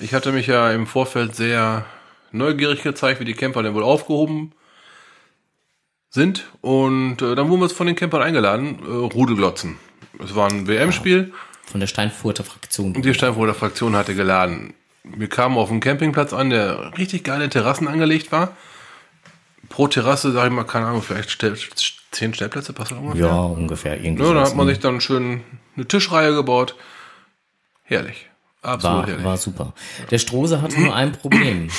[0.00, 1.86] Ich hatte mich ja im Vorfeld sehr
[2.32, 4.52] neugierig gezeigt, wie die Camper denn wohl aufgehoben
[6.10, 6.44] sind.
[6.60, 9.78] Und äh, dann wurden wir uns von den Campern eingeladen, äh, Rudelglotzen.
[10.22, 11.32] Es war ein WM-Spiel
[11.64, 12.94] Von der Steinfurter Fraktion.
[12.94, 14.74] Die Steinfurter Fraktion hatte geladen.
[15.04, 18.56] Wir kamen auf einen Campingplatz an, der richtig geile Terrassen angelegt war.
[19.68, 21.56] Pro Terrasse, sag ich mal, keine Ahnung, vielleicht stell,
[22.10, 23.26] zehn Stellplätze, passt das ungefähr?
[23.26, 24.00] Ja, ungefähr.
[24.00, 25.42] Irgendwie Ja, da hat man sich dann schön
[25.76, 26.74] eine Tischreihe gebaut.
[27.82, 28.28] Herrlich.
[28.62, 29.24] Absolut war, herrlich.
[29.24, 29.72] war super.
[30.10, 31.70] Der Strose hatte nur ein Problem.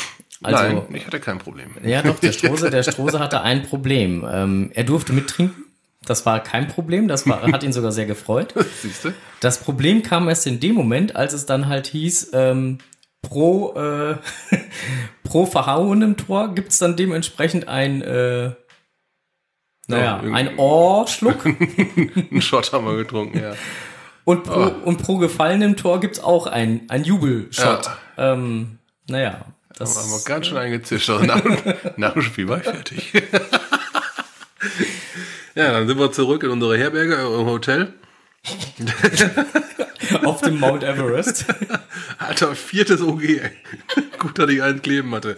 [0.43, 1.71] Also, Nein, ich hatte kein Problem.
[1.83, 4.25] Ja, doch, der Strose, der Strose hatte ein Problem.
[4.31, 5.63] Ähm, er durfte mittrinken.
[6.05, 7.07] Das war kein Problem.
[7.07, 8.53] Das war, hat ihn sogar sehr gefreut.
[8.81, 9.13] Siehst du?
[9.41, 12.77] Das Problem kam erst in dem Moment, als es dann halt hieß, ähm,
[13.21, 14.15] pro, äh,
[15.23, 18.51] pro verhauenem Tor gibt's dann dementsprechend ein, äh,
[19.87, 21.45] naja, irgendwie- ein Ohrschluck.
[21.45, 23.53] Einen Shot haben wir getrunken, ja.
[24.25, 24.75] Und pro, Ah.
[24.83, 27.89] und pro gefallenem Tor gibt's auch ein, ein Jubelshot.
[28.17, 28.77] Ähm,
[29.07, 29.45] naja,
[29.77, 31.09] das Da haben wir ganz schön eingezischt.
[31.09, 31.41] Also nach,
[31.95, 33.13] nach dem Spiel war ich fertig.
[35.55, 37.93] ja, dann sind wir zurück in unsere Herberge, äh, im Hotel.
[40.23, 41.45] auf dem Mount Everest.
[42.17, 43.23] Alter, viertes OG.
[43.23, 43.51] ey.
[44.19, 45.37] Gut, dass ich einen kleben hatte.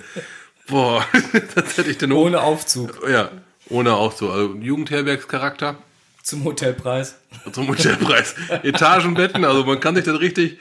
[0.68, 1.06] Boah,
[1.56, 3.32] das hätte ich denn Ohne Aufzug Ja,
[3.70, 4.30] ohne so.
[4.32, 5.78] Also Jugendherbergscharakter
[6.22, 7.16] zum Hotelpreis.
[7.52, 8.36] zum Hotelpreis.
[8.64, 10.60] Etagenbetten, also man kann sich das richtig.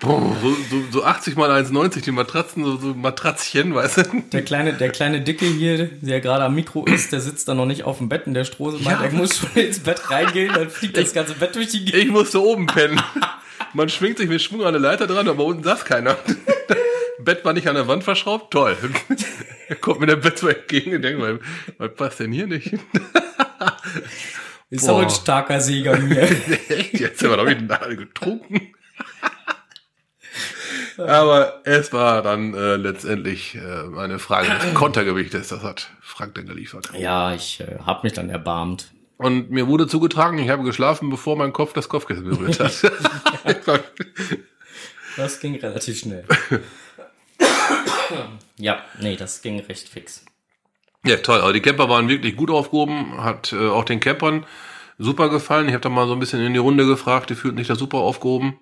[0.00, 0.36] So,
[0.70, 4.02] so, so 80 mal 1,90 die Matratzen, so, so Matratzchen, weißt du?
[4.32, 7.66] Der kleine, der kleine Dicke hier, der gerade am Mikro ist, der sitzt da noch
[7.66, 9.06] nicht auf dem Bett und der Strose meint, Ja.
[9.06, 12.00] er muss schon ins Bett reingehen, dann fliegt das ganze Bett durch die Gegend.
[12.04, 13.00] Ich musste oben pennen.
[13.74, 16.16] Man schwingt sich mit Schwung an der Leiter dran, aber unten saß keiner.
[17.18, 18.76] Bett war nicht an der Wand verschraubt, toll.
[19.68, 21.40] Er kommt mir der Bett so entgegen und denkt mal,
[21.76, 22.72] was passt denn hier nicht?
[24.70, 24.92] Ist Boah.
[24.94, 26.28] auch ein starker Sieger hier.
[26.92, 28.72] Jetzt haben wir doch wieder alle getrunken.
[30.98, 35.48] Aber es war dann äh, letztendlich äh, eine Frage des Kontergewichtes.
[35.48, 36.90] Das hat Frank dann geliefert.
[36.98, 38.90] Ja, ich äh, hab mich dann erbarmt.
[39.16, 42.72] Und mir wurde zugetragen, ich habe geschlafen, bevor mein Kopf das Kopfkissen berührt hat.
[45.16, 46.24] Das ging relativ schnell.
[48.56, 50.24] ja, nee, das ging recht fix.
[51.04, 51.40] ja, toll.
[51.40, 53.20] Aber die Camper waren wirklich gut aufgehoben.
[53.20, 54.46] Hat äh, auch den Campern
[54.96, 55.66] super gefallen.
[55.66, 57.30] Ich habe da mal so ein bisschen in die Runde gefragt.
[57.30, 58.60] Die fühlten sich da super aufgehoben.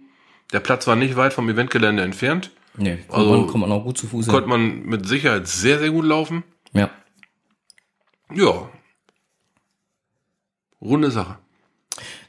[0.52, 2.50] Der Platz war nicht weit vom Eventgelände entfernt.
[2.76, 4.28] Nee, kommt, Also, man, kommt man auch gut zu Fuß.
[4.28, 6.44] Konnte man mit Sicherheit sehr, sehr gut laufen.
[6.72, 6.90] Ja.
[8.34, 8.68] Ja.
[10.80, 11.38] Runde Sache.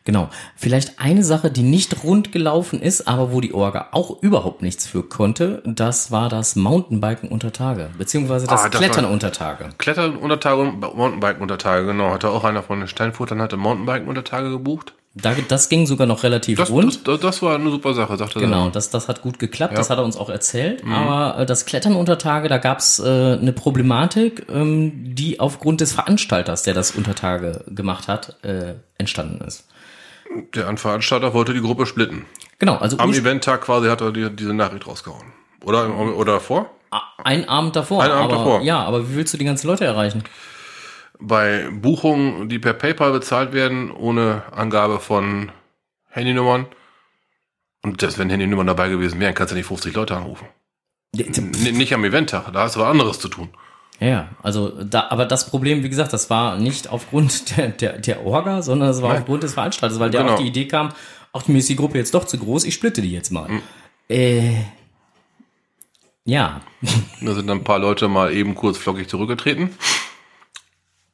[0.06, 0.30] Genau.
[0.56, 4.88] Vielleicht eine Sache, die nicht rund gelaufen ist, aber wo die Orga auch überhaupt nichts
[4.88, 9.68] für konnte, das war das Mountainbiken unter Tage, beziehungsweise das, Ah, das Klettern unter Tage.
[9.78, 12.12] Klettern unter Tage und Mountainbiken unter Tage, genau.
[12.12, 14.94] Hatte auch einer von den Steinfurtern, hatte Mountainbiken unter Tage gebucht.
[15.22, 17.08] Da, das ging sogar noch relativ Das, rund.
[17.08, 18.72] das, das, war eine super Sache, sagte Genau, er.
[18.72, 19.78] das, das hat gut geklappt, Ja.
[19.80, 20.84] das hat er uns auch erzählt.
[20.84, 20.94] Mhm.
[20.94, 23.04] Aber äh, das Klettern unter Tage, da gab's äh,
[23.42, 29.44] eine Problematik, ähm, die aufgrund des Veranstalters, der das unter Tage gemacht hat, äh, entstanden
[29.46, 29.68] ist.
[30.54, 32.26] Der Veranstalter wollte die Gruppe splitten.
[32.60, 35.34] Genau, also Am Eventtag quasi hat er die, diese Nachricht rausgehauen.
[35.64, 36.70] Oder, oder davor?
[37.24, 38.04] ein Abend davor.
[38.04, 38.62] Ein Abend aber, davor.
[38.62, 40.24] Ja, aber wie willst du die ganzen Leute erreichen?
[41.20, 45.52] Bei Buchungen, die per PayPal bezahlt werden, ohne Angabe von
[46.10, 46.68] Handynummern.
[47.84, 50.48] Und das, wenn Handynummern dabei gewesen wären, kannst du nicht 50 Leute anrufen.
[51.18, 53.50] N nicht am Eventtag, da hast du was anderes zu tun.
[54.00, 58.24] Ja, also da, aber das Problem, wie gesagt, das war nicht aufgrund der, der, der
[58.26, 59.20] Orga, sondern es war Nein.
[59.20, 60.34] aufgrund des Veranstalters, weil der Genau.
[60.34, 60.90] auf die Idee kam,
[61.34, 63.36] ach, mir ist die Gruppe jetzt doch zu groß, ich splitte die jetzt Mhm.
[63.36, 63.50] mal.
[64.10, 64.54] Äh,
[66.26, 66.62] ja,
[67.22, 69.72] Da sind dann ein paar Leute mal eben kurz flockig zurückgetreten.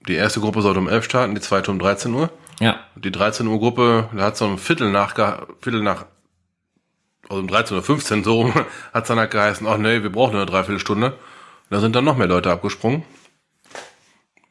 [0.07, 2.29] Die erste Gruppe sollte um 11 starten, die zweite um 13 Uhr.
[2.59, 5.15] ja, Die 13 Uhr Gruppe, da hat so ein Viertel nach,
[5.61, 6.05] Viertel nach,
[7.29, 8.53] also um 13 Uhr 15 so rum,
[8.93, 11.17] hat es dann halt geheißen, ach nee, wir brauchen nur eine Dreiviertelstunde.
[11.69, 13.03] Da sind dann noch mehr Leute abgesprungen.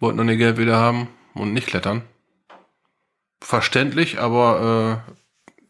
[0.00, 2.02] Wollten dann ihr Geld wieder haben und nicht klettern.
[3.40, 5.12] Verständlich, aber äh,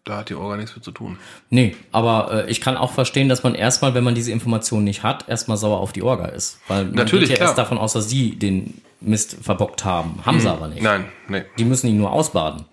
[0.05, 1.19] da hat die Orga nichts mit zu tun.
[1.51, 5.03] nee, aber äh, ich kann auch verstehen, dass man erstmal, wenn man diese Information nicht
[5.03, 6.59] hat, erstmal sauer auf die Orga ist.
[6.69, 7.49] Weil man Natürlich, geht ja klar.
[7.51, 10.21] erst davon aus, dass sie den Mist verbockt haben.
[10.25, 10.79] Haben sie aber nicht.
[10.79, 10.85] Hm.
[10.85, 11.43] Nein, nee.
[11.59, 12.65] Die müssen ihn nur ausbaden.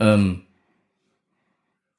[0.00, 0.42] Ähm,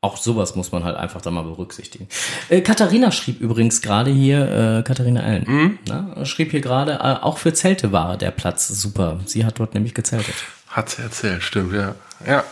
[0.01, 2.07] auch sowas muss man halt einfach da mal berücksichtigen.
[2.49, 5.79] Äh, Katharina schrieb übrigens gerade hier, äh, Katharina Allen, Mhm.
[5.87, 9.19] ne, schrieb hier gerade, äh, auch für Zelte war der Platz super.
[9.25, 10.35] Sie hat dort nämlich gezeltet.
[10.67, 11.95] Hat sie erzählt, stimmt, ja.
[12.25, 12.43] Ja.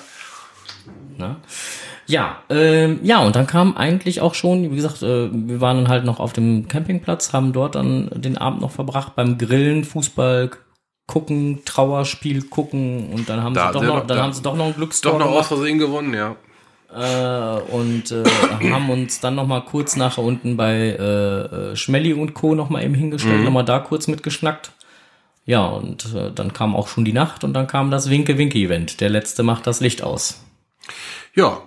[1.17, 1.35] Ne?
[2.07, 5.87] Ja, ähm, ja, und dann kam eigentlich auch schon, wie gesagt, äh, wir waren dann
[5.87, 10.51] halt noch auf dem Campingplatz, haben dort dann den Abend noch verbracht beim Grillen, Fußball
[11.07, 14.55] gucken, Trauerspiel gucken und dann haben Da sie doch noch, dann da- haben sie doch
[14.55, 15.41] noch ein Glückstor Doch noch gemacht.
[15.41, 16.35] aus Versehen gewonnen, ja.
[16.93, 18.23] äh, und äh,
[18.71, 22.55] haben uns dann noch mal kurz nachher unten bei äh, äh, Schmelly und Co.
[22.55, 23.43] noch mal eben hingestellt, Mhm.
[23.45, 24.71] noch mal da kurz mitgeschnackt.
[25.47, 28.99] Ja, und äh, dann kam auch schon die Nacht und dann kam das Winke-Winke-Event.
[28.99, 30.41] Der letzte macht das Licht aus.
[31.35, 31.59] Ja.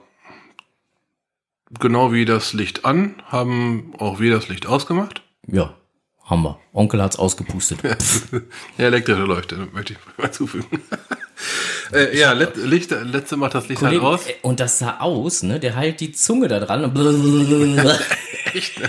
[1.78, 5.22] genau wie das Licht an, haben auch wir das Licht ausgemacht.
[5.46, 5.74] Ja,
[6.28, 6.58] haben wir.
[6.72, 7.80] Onkel hat's ausgepustet.
[8.76, 10.82] Ja, elektrische Leuchte, möchte ich mal zufügen.
[11.92, 14.26] äh, ja, Let Licht, letzte macht das Licht Kollege, halt aus.
[14.26, 15.58] äh, und das sah aus, ne?
[15.58, 16.84] Der halt die Zunge da dran.
[18.54, 18.80] Echt?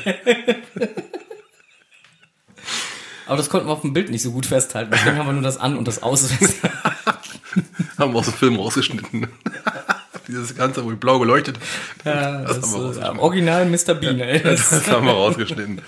[3.25, 4.91] Aber das konnten wir auf dem Bild nicht so gut festhalten.
[4.91, 6.30] Deswegen haben wir nur das an und das aus.
[7.97, 9.28] haben wir aus dem Film rausgeschnitten.
[10.28, 11.58] Dieses Ganze, wo blau geleuchtet.
[12.06, 13.19] Ja, das, das haben wir ist, rausgeschnitten.
[13.19, 13.93] Original Mr.
[13.95, 14.41] Bean, ey.
[14.43, 15.82] Das, Das haben wir rausgeschnitten.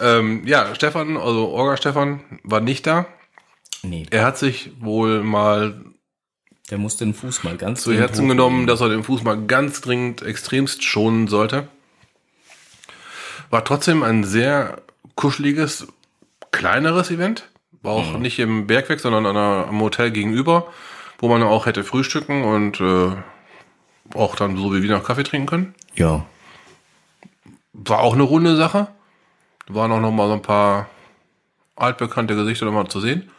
[0.00, 3.06] Ähm, ja, Stefan, also Orga Stefan, war nicht da.
[3.82, 5.80] nee, Er hat sich wohl mal
[6.70, 9.80] der musste den Fuß mal ganz zu Herzen genommen, dass er den Fuß mal ganz
[9.80, 11.68] dringend extremst schonen sollte.
[13.48, 14.82] War trotzdem ein sehr
[15.14, 15.88] kuscheliges,
[16.50, 17.48] kleineres Event.
[17.80, 20.66] War auch nicht im Bergwerk, sondern an einer, am Hotel gegenüber,
[21.18, 23.12] wo man auch hätte frühstücken und äh,
[24.14, 25.74] auch dann so wie wir noch Kaffee trinken können.
[25.94, 26.26] Ja,
[27.72, 28.88] War auch eine runde Sache.
[29.68, 30.88] Waren auch noch mal so ein paar
[31.76, 33.30] altbekannte Gesichter noch mal zu sehen.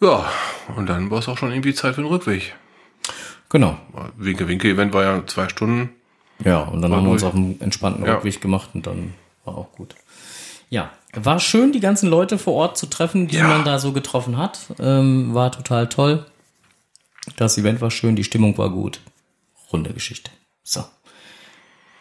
[0.00, 0.30] Ja,
[0.76, 2.54] und dann war es auch schon irgendwie Zeit für den Rückweg.
[3.50, 3.78] genau.
[4.16, 5.90] Winke-Winke-Event war ja zwei Stunden.
[6.42, 8.14] Ja, und dann War haben wir uns auf einen entspannten Ja.
[8.14, 9.12] Rückweg gemacht und dann
[9.44, 9.94] war auch gut.
[10.70, 13.46] Ja, war schön, die ganzen Leute vor Ort zu treffen, die Ja.
[13.48, 14.60] man da so getroffen hat.
[14.78, 16.24] Ähm, war total toll.
[17.36, 19.00] Das Event war schön, die Stimmung war gut.
[19.72, 20.30] Runde Geschichte.
[20.62, 20.84] So.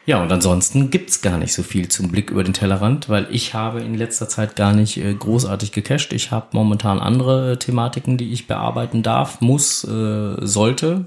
[0.06, 3.54] Ja, und ansonsten gibt's gar nicht so viel zum Blick über den Tellerrand, weil ich
[3.54, 6.14] habe in letzter Zeit gar nicht äh, großartig gecached.
[6.14, 11.06] Ich habe momentan andere äh, Thematiken, die ich bearbeiten darf, muss, äh, sollte,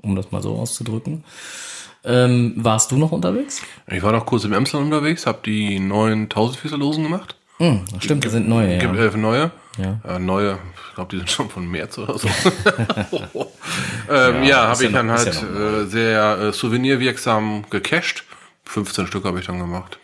[0.00, 1.24] um das mal so auszudrücken.
[2.04, 3.60] Ähm, warst du noch unterwegs?
[3.86, 7.34] Ich war noch kurz im Emsland unterwegs, habe die neuen Tausendfüßlerlosen gemacht.
[7.58, 9.00] Hm, stimmt, das sind neue, Gibt ja.
[9.00, 9.50] elf neue.
[9.76, 10.00] Ja.
[10.08, 12.28] Äh, neue, ich glaube, die sind schon von März oder so.
[14.10, 16.52] ähm, ja, ist habe ja ich dann noch- ist halt ja noch äh, sehr äh,
[16.52, 18.24] souvenirwirksam gecached.
[18.68, 19.98] 15 Stück habe ich dann gemacht.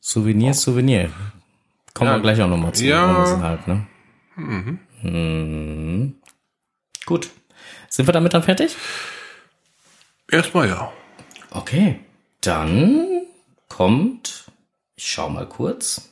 [0.00, 1.10] Souvenir, Souvenir.
[1.92, 2.16] Kommen Ja.
[2.16, 2.84] wir gleich auch nochmal zu.
[2.84, 3.38] Ja.
[3.40, 3.86] halt, ne?
[4.36, 6.14] Mhm.
[7.06, 7.30] Gut.
[7.88, 8.76] Sind wir damit dann fertig?
[10.30, 10.90] Erstmal ja.
[11.50, 12.00] Okay.
[12.40, 13.06] Dann
[13.68, 14.50] kommt,
[14.96, 16.10] ich schau mal kurz.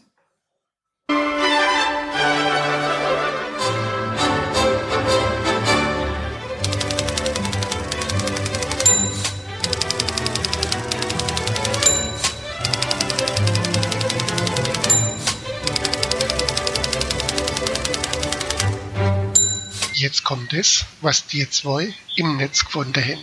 [20.03, 23.21] Jetzt kommt es, was die zwei im Netz gefunden haben.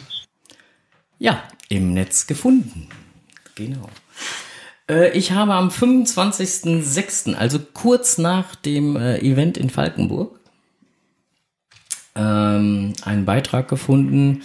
[1.17, 2.87] Ja, im Netz gefunden.
[3.55, 3.89] Genau.
[4.89, 10.39] Äh, Ich habe am 25.06., also kurz nach dem äh, Event in Falkenburg,
[12.15, 14.43] ähm, einen Beitrag gefunden,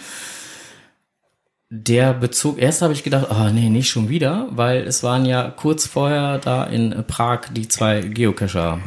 [1.69, 5.51] der bezog, erst habe ich gedacht, ah nee, nicht schon wieder, weil es waren ja
[5.51, 8.81] kurz vorher da in Prag die zwei Geocacher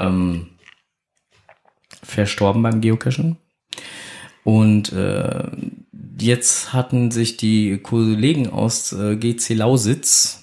[0.00, 0.48] ähm,
[2.02, 3.36] verstorben beim Geocachen.
[4.44, 5.44] Und äh,
[6.18, 10.42] jetzt hatten sich die Kollegen aus äh, GC Lausitz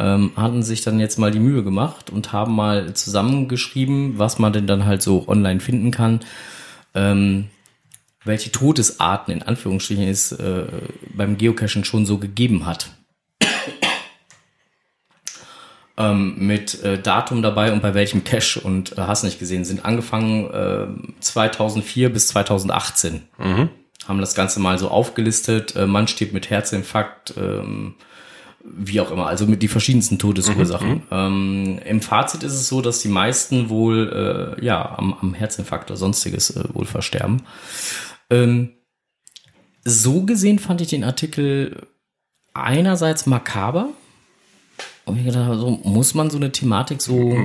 [0.00, 4.52] ähm, hatten sich dann jetzt mal die Mühe gemacht und haben mal zusammengeschrieben, was man
[4.52, 6.20] denn dann halt so online finden kann,
[6.94, 7.48] ähm,
[8.24, 10.64] welche Todesarten in Anführungsstrichen es äh,
[11.14, 12.90] beim Geocachen schon so gegeben hat.
[16.00, 19.84] Ähm, mit äh, Datum dabei und bei welchem Cache und äh, hast nicht gesehen, sind
[19.84, 23.22] angefangen äh, 2004 bis 2018.
[24.08, 25.76] Haben das Ganze mal so aufgelistet.
[25.76, 27.96] Äh, Mann steht mit Herzinfarkt, ähm,
[28.64, 31.02] wie auch immer, also mit die verschiedensten Todesursachen.
[31.10, 35.90] Ähm, Im Fazit ist es so, dass die meisten wohl äh, ja am, am Herzinfarkt
[35.90, 37.42] oder sonstiges äh, wohl versterben.
[38.30, 38.70] Ähm,
[39.84, 41.86] so gesehen fand ich den Artikel
[42.54, 43.90] einerseits makaber.
[45.04, 47.36] Und ich gedacht, habe, so muss man so eine Thematik so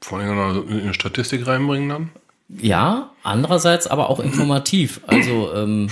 [0.00, 2.10] Vor allem in eine Statistik reinbringen dann.
[2.48, 5.00] ja, andererseits aber auch informativ.
[5.06, 5.88] Also, ähm,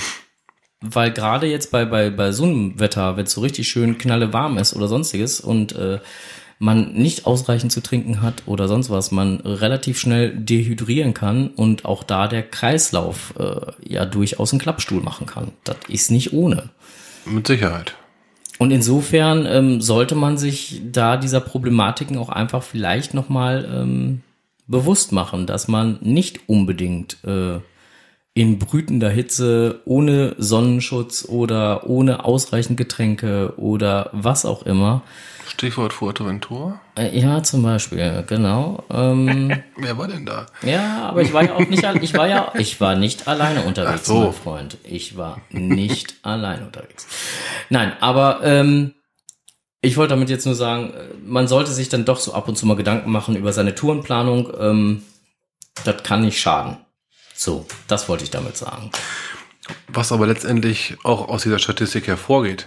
[0.81, 4.33] weil gerade jetzt bei, bei, bei so einem Wetter, wenn es so richtig schön knalle
[4.33, 5.99] warm ist oder sonstiges und äh,
[6.59, 11.85] man nicht ausreichend zu trinken hat oder sonst was, man relativ schnell dehydrieren kann und
[11.85, 15.53] auch da der Kreislauf äh, ja durchaus einen Klappstuhl machen kann.
[15.65, 16.71] Das ist nicht ohne.
[17.25, 17.95] Mit Sicherheit.
[18.59, 24.23] Und insofern ähm, sollte man sich da dieser Problematiken auch einfach vielleicht nochmal ähm,
[24.67, 27.61] bewusst machen, dass man nicht unbedingt äh,
[28.35, 35.03] in brütender Hitze, ohne Sonnenschutz oder ohne ausreichend Getränke oder was auch immer.
[35.49, 36.81] Stichwort Fuerteventura.
[36.97, 38.85] Äh, Ja, zum Beispiel, genau.
[38.91, 40.47] Ähm, Wer war denn da?
[40.63, 44.03] ja, aber ich war ja auch nicht, ich war ja, ich war nicht alleine unterwegs,
[44.03, 44.21] Ach so.
[44.25, 44.77] mein Freund.
[44.85, 47.07] Ich war nicht alleine unterwegs.
[47.71, 48.95] Nein, aber ähm,
[49.81, 52.57] ich wollte damit jetzt nur sagen, äh, man sollte sich dann doch so ab und
[52.57, 54.53] zu mal Gedanken machen über seine Tourenplanung.
[54.61, 55.03] Ähm,
[55.85, 56.79] das kann nicht schaden.
[57.35, 58.91] So, das wollte ich damit sagen.
[59.87, 62.67] Was aber letztendlich auch aus dieser Statistik hervorgeht.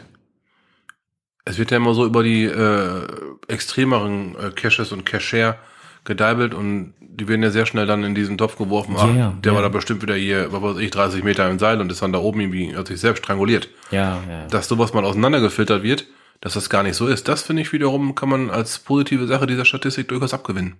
[1.45, 3.07] Es wird ja immer so über die äh,
[3.47, 5.57] extremeren äh, Caches und Cacher
[6.03, 8.95] gedeibelt und die werden ja sehr schnell dann in diesen Topf geworfen.
[8.97, 9.67] Ah, Ja, der war ja.
[9.67, 12.19] da bestimmt wieder hier, was weiß ich, 30 Meter im Seil und ist dann da
[12.19, 13.69] oben irgendwie, hat sich selbst stranguliert.
[13.91, 14.47] Ja, ja.
[14.47, 16.05] Dass sowas mal auseinandergefiltert wird,
[16.39, 19.45] dass das gar nicht so ist, das finde ich wiederum, kann man als positive Sache
[19.45, 20.77] dieser Statistik durchaus abgewinnen.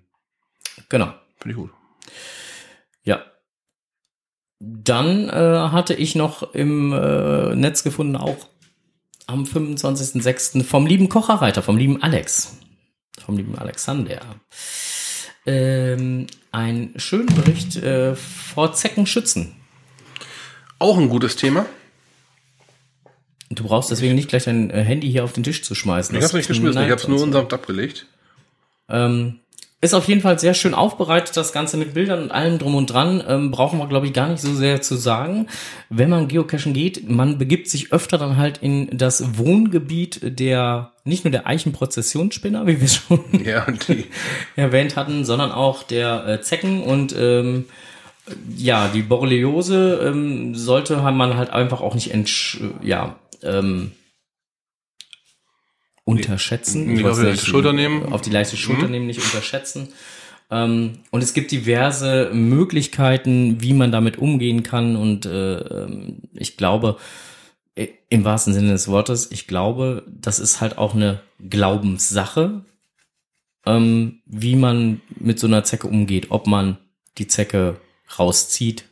[0.89, 1.13] Genau.
[1.39, 1.71] Finde ich gut.
[3.03, 3.21] Ja.
[4.59, 8.47] Dann äh, hatte ich noch im äh, Netz gefunden, auch
[9.27, 10.63] am 25.06.
[10.63, 12.57] vom lieben Kocherreiter, vom lieben Alex,
[13.23, 14.21] vom lieben Alexander,
[15.45, 19.55] ähm, einen schönen Bericht äh, vor Zecken schützen.
[20.79, 21.65] Auch ein gutes Thema.
[23.49, 26.15] Du brauchst deswegen nicht gleich dein äh, Handy hier auf den Tisch zu schmeißen.
[26.15, 28.07] Ich habe nicht geschmissen, ich es nur unsamt abgelegt.
[28.87, 29.40] Ähm,
[29.81, 32.85] ist auf jeden Fall sehr schön aufbereitet, das Ganze mit Bildern und allem drum und
[32.85, 33.23] dran.
[33.27, 35.47] Ähm, brauchen wir, glaube ich, gar nicht so sehr zu sagen.
[35.89, 41.25] Wenn man geocachen geht, man begibt sich öfter dann halt in das Wohngebiet der, nicht
[41.25, 43.65] nur der Eichenprozessionsspinner, wie wir schon Ja,
[44.55, 47.65] erwähnt hatten, sondern auch der äh, Zecken und ähm,
[48.55, 53.93] ja, die Borreliose ähm, sollte man halt einfach auch nicht entsch ja, ähm,
[56.03, 56.87] unterschätzen.
[56.87, 58.11] Nicht Ich auf die leichte Schulter nehmen.
[58.11, 58.91] Auf die leichte Schulter Mhm.
[58.91, 59.89] nehmen, nicht unterschätzen.
[60.49, 64.95] Ähm, und es gibt diverse Möglichkeiten, wie man damit umgehen kann.
[64.95, 66.97] Und äh, ähm, ich glaube,
[67.79, 72.65] i- im wahrsten Sinne des Wortes, ich glaube, das ist halt auch eine Glaubenssache,
[73.65, 76.27] ähm, wie man mit so einer Zecke umgeht.
[76.31, 76.77] Ob man
[77.17, 77.77] die Zecke
[78.19, 78.85] rauszieht,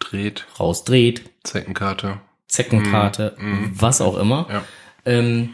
[0.00, 2.20] dreht, rausdreht, Zeckenkarte.
[2.48, 3.70] Zeckenkarte, Mhm, mhm.
[3.74, 4.46] was auch immer.
[4.50, 4.64] Ja.
[5.06, 5.50] Ähm,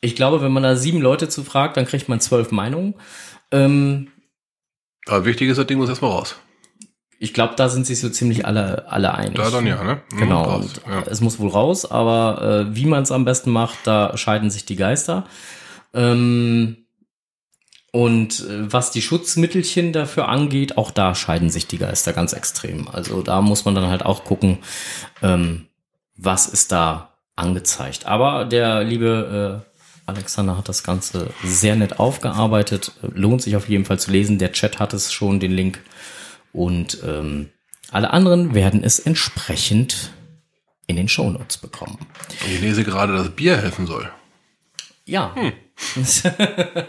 [0.00, 2.94] ich glaube, wenn man da sieben Leute zu fragt, dann kriegt man zwölf Meinungen.
[3.50, 4.08] Ähm,
[5.06, 6.36] Aber wichtig ist, das Ding muss erstmal raus.
[7.18, 9.36] ich glaube, da sind sich so ziemlich alle, alle einig.
[9.36, 10.02] Da dann ja, ne?
[10.12, 10.42] Mhm, Genau.
[10.42, 11.02] raus, ja.
[11.06, 14.64] Es muss wohl raus, aber äh, wie man es am besten macht, da scheiden sich
[14.66, 15.24] die Geister.
[15.94, 16.76] Ähm,
[17.92, 22.88] und äh, was die Schutzmittelchen dafür angeht, auch da scheiden sich die Geister ganz extrem.
[22.88, 24.58] Also da muss man dann halt auch gucken,
[25.22, 25.66] ähm,
[26.16, 28.04] was ist da angezeigt.
[28.06, 29.75] Aber der liebe äh,
[30.06, 32.92] Alexander hat das Ganze sehr nett aufgearbeitet.
[33.02, 34.38] Lohnt sich auf jeden Fall zu lesen.
[34.38, 35.80] Der Chat hat es schon, den Link.
[36.52, 37.50] Und ähm,
[37.90, 40.12] alle anderen werden es entsprechend
[40.86, 41.98] in den Shownotes bekommen.
[42.46, 44.10] Ich lese gerade, dass Bier helfen soll.
[45.04, 45.34] Ja.
[45.34, 45.52] Hm.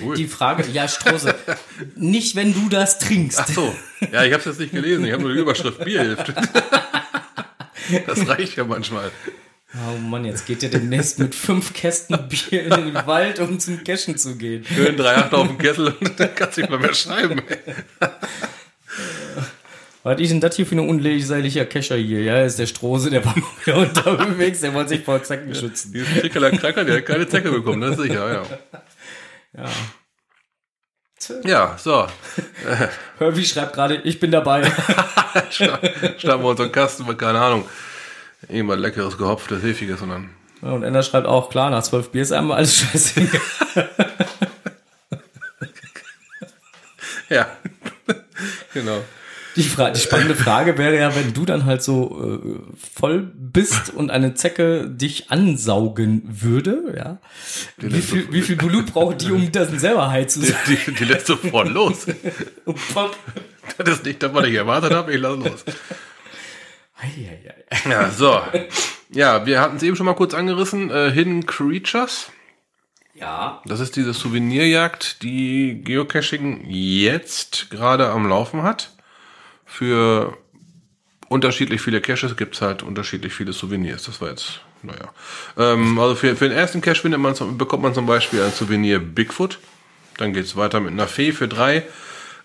[0.00, 0.16] Cool.
[0.16, 1.34] Die Frage, ja, Strose,
[1.96, 3.40] nicht wenn du das trinkst.
[3.40, 3.74] Ach so.
[4.12, 5.04] Ja, ich habe es jetzt nicht gelesen.
[5.04, 6.32] Ich habe nur die Überschrift Bier hilft.
[8.06, 9.10] Das reicht ja manchmal.
[9.74, 13.84] Oh Mann, jetzt geht ihr demnächst mit fünf Kästen Bier in den Wald, um zum
[13.84, 14.64] Cashen zu gehen.
[14.64, 17.42] Schön 3,8 auf dem Kessel und dann kannst du nicht mal mehr schreiben.
[17.48, 17.74] Ey.
[20.04, 22.22] Was ist denn das hier für ein unleserlicher Kescher hier?
[22.22, 25.92] Ja, ist der Strose, der war wieder unterwegs, der wollte sich vor Zecken schützen.
[25.92, 28.42] Dieses Trickeler Kracker, der hat keine Zecke bekommen, das ist sicher, ja.
[29.54, 29.68] Ja.
[31.44, 32.06] Ja, so.
[33.18, 34.64] Herbie schreibt gerade, ich bin dabei.
[35.50, 37.68] Starten wir uns einen Kasten keine Ahnung,
[38.48, 40.30] irgendwas Leckeres, Gehopftes, Hefiges und dann.
[40.62, 43.28] Ja, Und Ender schreibt auch, klar, nach zwölf Bier ist einmal alles scheiße.
[47.28, 47.46] Ja.
[48.74, 49.02] genau.
[49.56, 53.92] Die, Fra die spannende Frage wäre ja, wenn du dann halt so äh, voll bist
[53.92, 57.18] und eine Zecke dich ansaugen würde, ja.
[57.76, 61.04] Wie viel, wie viel Blut braucht die, um das selber heil zu Die, die, die
[61.04, 62.06] lässt sofort los.
[62.94, 63.16] Pop.
[63.78, 65.64] Das ist nicht das, was ich erwartet habe, ich lasse los.
[67.88, 68.40] Ja, so.
[69.10, 70.90] Ja, wir hatten es eben schon mal kurz angerissen.
[70.90, 72.30] Äh, Hidden Creatures.
[73.14, 73.62] Ja.
[73.64, 78.94] Das ist diese Souvenirjagd, die Geocaching jetzt gerade am Laufen hat.
[79.64, 80.36] Für
[81.28, 84.04] unterschiedlich viele Caches gibt's halt unterschiedlich viele Souvenirs.
[84.04, 85.12] Das war jetzt, naja.
[85.56, 88.98] Ähm, also für, für den ersten Cache findet man, bekommt man zum Beispiel ein Souvenir
[88.98, 89.58] Bigfoot.
[90.16, 91.84] Dann geht's weiter mit einer Fee für drei.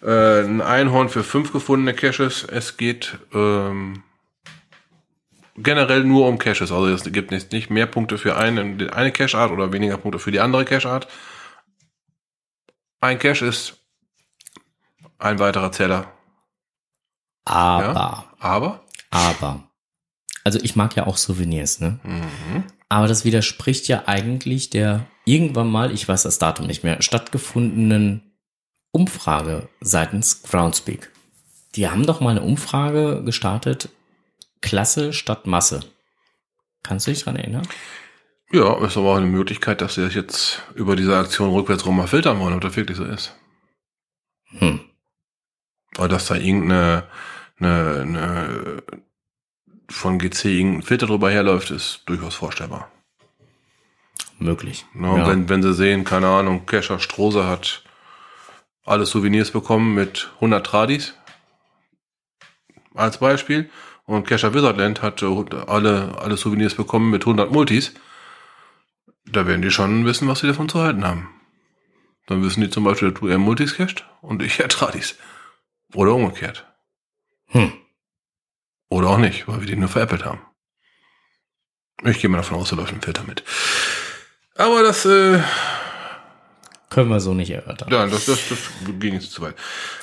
[0.01, 2.43] Äh, ein Einhorn für fünf gefundene Caches.
[2.43, 4.03] Es geht ähm,
[5.55, 6.71] generell nur um Caches.
[6.71, 10.31] Also es gibt nicht, nicht mehr Punkte für eine, eine Cache-Art oder weniger Punkte für
[10.31, 11.07] die andere Cache-Art.
[13.01, 13.77] Ein Cache ist
[15.19, 16.11] ein weiterer Zeller.
[17.45, 18.25] Aber, Ja?
[18.39, 18.83] Aber?
[19.09, 19.63] Aber.
[20.43, 21.99] Also ich mag ja auch Souvenirs, ne?
[22.03, 22.63] Mhm.
[22.89, 28.33] Aber das widerspricht ja eigentlich der irgendwann mal, ich weiß das Datum nicht mehr, stattgefundenen
[28.91, 31.11] Umfrage seitens Groundspeak.
[31.75, 33.89] Die haben doch mal eine Umfrage gestartet,
[34.63, 35.81] Klasse statt Masse.
[36.81, 37.67] Kannst du dich dran erinnern?
[38.51, 41.97] Ja, ist aber auch eine Möglichkeit, dass sie das jetzt über diese Aktion rückwärts rum
[41.97, 43.35] mal filtern wollen, ob das wirklich so ist.
[44.57, 44.79] Hm.
[45.97, 47.07] Oder dass da irgendeine
[47.59, 48.83] eine, eine
[49.89, 52.91] von GC irgendein Filter drüber herläuft, ist durchaus vorstellbar.
[54.39, 54.85] Möglich.
[54.93, 55.27] Und Ja.
[55.27, 57.83] wenn, wenn sie sehen, keine Ahnung, Kescher Strose hat
[58.85, 61.13] alle Souvenirs bekommen mit 100 Tradis,
[62.93, 63.69] als Beispiel,
[64.05, 67.93] und Kescher Wizardland hat äh, alle, alle Souvenirs bekommen mit 100 Multis,
[69.25, 71.29] da werden die schon wissen, was sie davon zu halten haben.
[72.27, 75.17] Dann wissen die zum Beispiel, dass du eher Multis cashst und ich eher Tradis.
[75.93, 76.65] Oder umgekehrt.
[77.47, 77.73] Hm.
[78.89, 80.41] Oder auch nicht, weil wir die nur veräppelt haben.
[82.03, 83.43] Ich gehe mal davon aus, da läuft ein Filter mit.
[84.55, 85.39] Aber das, äh,
[86.93, 87.89] Können wir so nicht erörtern.
[87.91, 88.59] ja, das, das, das
[88.99, 89.55] ging jetzt zu weit.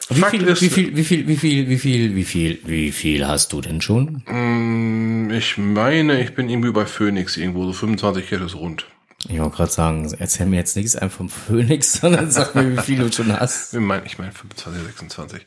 [0.09, 2.93] Wie Fakt viel, ist, wie viel, wie viel, wie viel, wie viel, wie viel, wie
[2.93, 4.22] viel hast du denn schon?
[4.26, 8.86] mh, ich meine, ich bin irgendwie bei Phoenix irgendwo, so 25 Caches rund.
[9.28, 12.82] Ich wollte gerade sagen, erzähl mir jetzt nichts einfach vom Phoenix, sondern sag mir, wie
[12.82, 13.72] viel du schon hast.
[13.74, 15.47] Ich meine, ich meine 25, 26.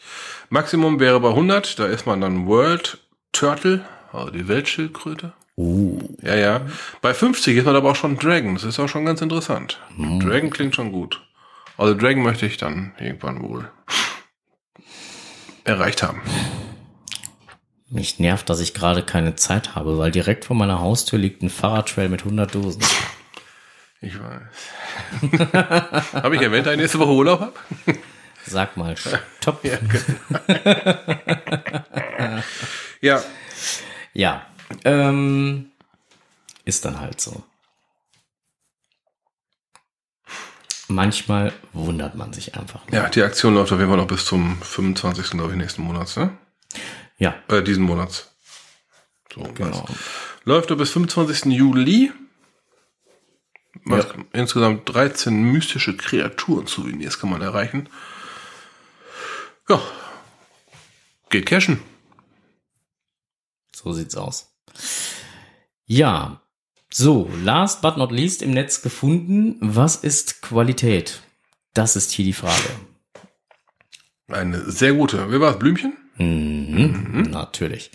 [0.49, 2.99] Maximum wäre bei 100, da ist man dann World
[3.33, 3.81] Turtle,
[4.13, 5.33] also die Weltschildkröte.
[5.57, 6.61] Uh, Ja, ja.
[7.01, 8.55] Bei 50 ist man aber auch schon Dragon.
[8.55, 9.79] Das ist auch schon ganz interessant.
[10.19, 11.21] Dragon klingt schon gut.
[11.77, 13.71] Also Dragon möchte ich dann irgendwann wohl
[15.63, 16.21] erreicht haben.
[17.89, 21.49] mich nervt, dass ich gerade keine Zeit habe, weil direkt vor meiner Haustür liegt ein
[21.49, 22.83] Fahrradtrail mit 100 Dosen.
[24.01, 24.41] Ich weiß.
[26.13, 27.53] habe ich erwähnt, dass ich nächste Woche Urlaub habe?
[28.45, 29.63] Sag mal, stopp.
[29.63, 29.77] Ja,
[33.01, 33.23] ja.
[34.13, 34.45] Ja,
[34.83, 35.71] ähm,
[36.65, 37.43] ist dann halt so.
[40.87, 42.81] Manchmal wundert man sich einfach.
[42.91, 45.31] ja, die Aktion läuft auf jeden Fall noch bis zum 25.
[45.31, 46.37] glaube ich, nächsten Monats, ne?
[47.17, 48.35] Ja, Äh, diesen Monats.
[49.33, 49.85] So, genau.
[49.87, 49.95] was.
[50.43, 51.45] Läuft er bis 25.
[51.53, 52.11] Juli.
[53.85, 57.89] Macht Insgesamt 13 mystische Kreaturen-Souvenirs kann man erreichen.
[59.67, 59.81] Ja.
[61.29, 61.79] Geht cashen.
[63.75, 64.53] So sieht's aus.
[65.85, 66.42] Ja,
[66.93, 69.57] so, last but not least im Netz gefunden.
[69.59, 71.21] Was ist Qualität?
[71.73, 72.69] Das ist hier die Frage.
[74.31, 75.31] Eine sehr gute.
[75.31, 75.59] Wer war's?
[75.59, 75.93] Blümchen?
[76.17, 77.91] Mhm, Natürlich.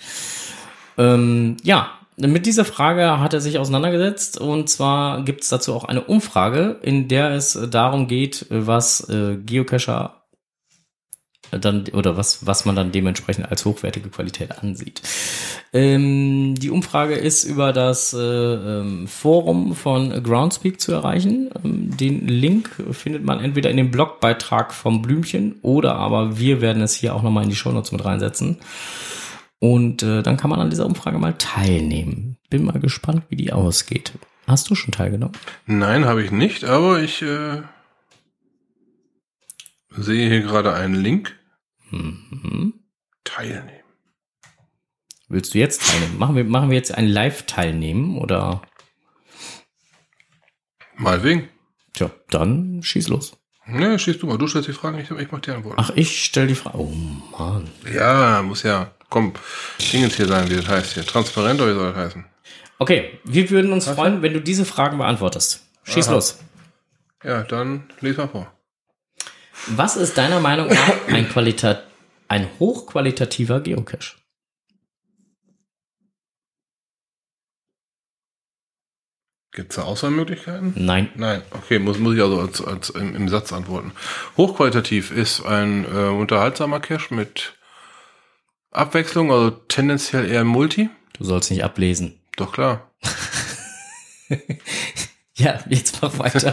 [0.96, 5.84] Ähm, ja, mit dieser Frage hat er sich auseinandergesetzt und zwar gibt es dazu auch
[5.84, 10.17] eine Umfrage, in der es darum geht, was äh, Geocacher
[11.50, 15.02] dann oder was was man dann dementsprechend als hochwertige Qualität ansieht.
[15.72, 21.50] Ähm, die Umfrage ist über das äh, ähm, Forum von Groundspeak zu erreichen.
[21.62, 26.82] Ähm, den Link findet man entweder in dem Blogbeitrag vom Blümchen oder aber wir werden
[26.82, 28.58] es hier auch nochmal in die Shownotes mit reinsetzen.
[29.60, 32.36] Und äh, dann kann man an dieser Umfrage mal teilnehmen.
[32.48, 34.12] Bin mal gespannt, wie die ausgeht.
[34.46, 35.36] Hast du schon teilgenommen?
[35.66, 37.62] Nein, habe ich nicht, aber ich äh,
[39.90, 41.37] sehe hier gerade einen Link.
[41.90, 42.74] Mhm.
[43.24, 43.84] Teilnehmen.
[45.28, 46.18] Willst du jetzt teilnehmen?
[46.18, 48.62] Machen wir, machen wir jetzt ein Live-Teilnehmen oder?
[50.96, 51.48] Mal wegen.
[51.94, 53.36] Tja, dann schieß los.
[53.66, 54.38] Ne, schießt du mal.
[54.38, 55.76] Du stellst die Fragen, ich, ich mach die Antworten.
[55.78, 56.78] Ach, ich stell die Frage.
[56.78, 56.92] Oh
[57.38, 57.68] Mann.
[57.92, 58.92] Ja, muss ja.
[59.10, 59.34] Komm,
[59.92, 61.04] Dingens hier sein, wie das heißt hier.
[61.04, 62.24] Transparent oder wie soll das heißen?
[62.78, 65.66] Okay, wir würden uns freuen, wenn du diese Fragen beantwortest.
[65.84, 66.14] Schieß Aha.
[66.14, 66.38] los.
[67.22, 68.52] Ja, dann lies mal vor.
[69.66, 71.82] Was ist deiner Meinung nach ein, Qualita
[72.28, 74.16] ein hochqualitativer Geocache?
[79.52, 80.72] Gibt's da Auswahlmöglichkeiten?
[80.76, 81.10] Nein.
[81.16, 83.92] Nein, okay, muss, muss ich also als, als im, im Satz antworten.
[84.36, 87.54] Hochqualitativ ist ein äh, unterhaltsamer Cache mit
[88.70, 90.90] Abwechslung, also tendenziell eher Multi.
[91.18, 92.20] Du sollst nicht ablesen.
[92.36, 92.92] Doch klar.
[95.44, 96.52] Ja, jetzt mach weiter.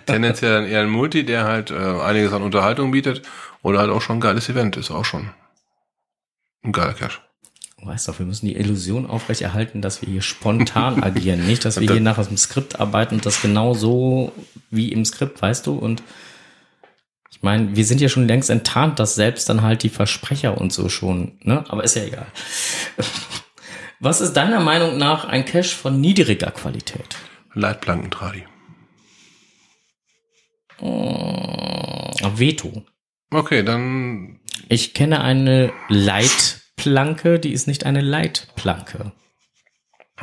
[0.06, 3.22] tendenziell dann eher ein Multi, der halt äh, einiges an Unterhaltung bietet
[3.62, 5.30] oder halt auch schon ein geiles Event ist, auch schon
[6.62, 7.20] ein geiler Cache.
[7.80, 11.46] Du weißt doch, wir müssen die Illusion aufrechterhalten, dass wir hier spontan agieren.
[11.46, 14.32] Nicht, dass wir hier nach dem Skript arbeiten und das genau so
[14.70, 15.72] wie im Skript, weißt du?
[15.72, 16.02] Und
[17.30, 20.72] ich meine, wir sind ja schon längst enttarnt, dass selbst dann halt die Versprecher und
[20.72, 21.64] so schon, ne?
[21.68, 22.26] Aber ist ja egal.
[24.00, 27.16] Was ist deiner Meinung nach ein Cache von niedriger Qualität?
[27.54, 28.44] Leitplankentradi.
[30.80, 32.84] Oh, Veto.
[33.30, 39.12] Okay, dann Ich kenne eine Light Planke, die ist nicht eine Leitplanke.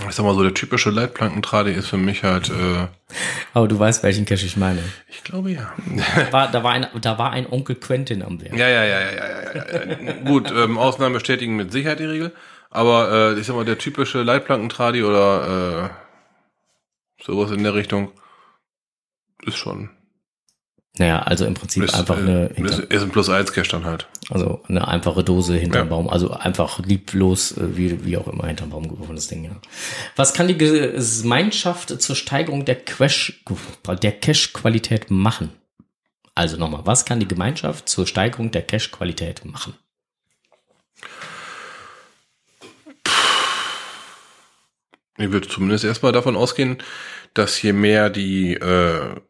[0.08, 2.88] Ich sag mal so, der typische Leitplankentradi ist für mich halt, äh,
[3.54, 4.82] Aber du weißt, welchen Cache ich meine.
[5.10, 5.74] ich glaube ja.
[6.16, 8.54] Da war, da war, ein, da war ein Onkel Quentin am Werk.
[8.58, 10.14] Ja, ja, ja, ja, ja, ja, ja.
[10.26, 12.34] Gut, ähm, Ausnahmen bestätigen mit Sicherheit die Regel.
[12.72, 16.05] Aber äh, ich sag mal, der typische Leitplankentradi oder äh,
[17.26, 18.12] sowas in der Richtung
[19.46, 19.90] ist schon.
[20.98, 23.84] Naja, also im Prinzip Ist, einfach äh, eine, hinter, ist ein Plus 1 Cache dann
[23.84, 24.08] halt.
[24.30, 25.90] also eine einfache Dose hinterm Ja.
[25.90, 26.10] Baum.
[26.10, 29.52] Also einfach lieblos, äh, wie, wie auch immer, hinterm Baum geworfen, das Ding, ja.
[30.16, 33.34] Was kann die Gemeinschaft zur Steigerung der Cache,
[34.02, 35.50] der Cache-Qualität machen?
[36.34, 39.74] Also nochmal, was kann die Gemeinschaft zur Steigerung der Cache-Qualität machen?
[45.18, 46.78] Ich würde zumindest erstmal davon ausgehen,
[47.36, 49.22] dass je mehr die äh,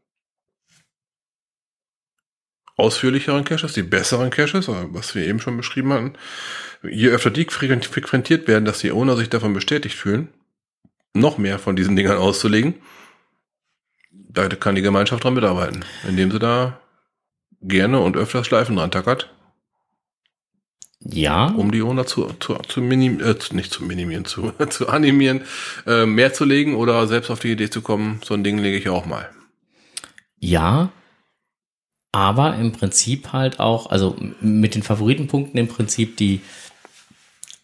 [2.78, 6.14] ausführlicheren Caches, die besseren Caches, äh, was wir eben schon beschrieben hatten,
[6.84, 10.30] je öfter die frequent- frequentiert werden, dass die Owner sich davon bestätigt fühlen,
[11.14, 12.76] noch mehr von diesen Dingern auszulegen,
[14.12, 16.80] da kann die Gemeinschaft dran mitarbeiten, indem sie da
[17.62, 19.34] gerne und öfters Schleifen dran tackert,
[21.08, 25.42] Ja, um die Owner zu, zu, zu minim, äh, nicht zu minimieren, zu, zu animieren,
[25.86, 28.78] äh, mehr zu legen oder selbst auf die Idee zu kommen, so ein Ding lege
[28.78, 29.30] ich auch mal.
[30.40, 30.90] Ja,
[32.12, 36.42] aber im Prinzip halt auch, also mit den Favoritenpunkten im Prinzip die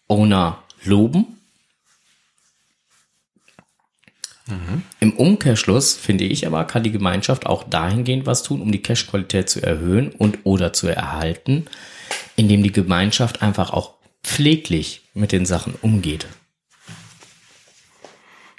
[0.08, 1.38] Owner loben.
[5.00, 9.48] Im Umkehrschluss finde ich aber, kann die Gemeinschaft auch dahingehend was tun, um die Cache-Qualität
[9.48, 11.66] zu erhöhen und oder zu erhalten,
[12.36, 16.26] indem die Gemeinschaft einfach auch pfleglich mit den Sachen umgeht.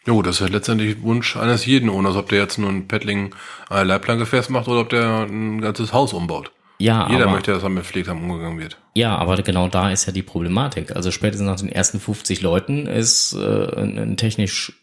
[0.05, 3.33] Jo, das ist ja letztendlich Wunsch eines jeden Owners, ob der jetzt nur ein Paddling
[3.69, 6.51] eine Leitplanke festmacht oder ob der ein ganzes Haus umbaut.
[6.77, 8.77] Ja, Jeder aber, möchte, dass er mit Pflegsamen umgegangen wird.
[8.93, 10.93] Ja, aber genau da ist ja die Problematik.
[10.93, 14.73] Also spätestens nach den ersten 50 Leuten ist äh, ein, ein technisch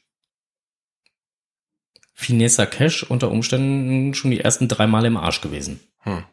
[2.14, 5.80] finesser Cache unter Umständen schon die ersten drei Mal im Arsch gewesen.
[6.00, 6.24] Hm.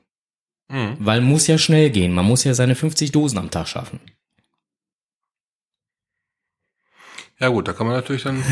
[0.70, 0.98] Mhm.
[1.00, 2.14] Weil muss ja schnell gehen.
[2.14, 4.00] Man muss ja seine 50 Dosen am Tag schaffen.
[7.40, 8.44] Ja gut, da kann man natürlich dann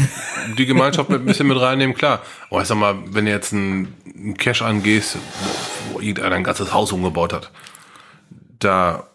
[0.57, 2.21] die Gemeinschaft mit ein bisschen mit reinnehmen, klar.
[2.49, 5.17] Aber ich sag mal, wenn du jetzt einen, Cache angehst,
[5.91, 7.51] wo, irgendeiner ein ganzes Haus umgebaut hat,
[8.59, 9.07] da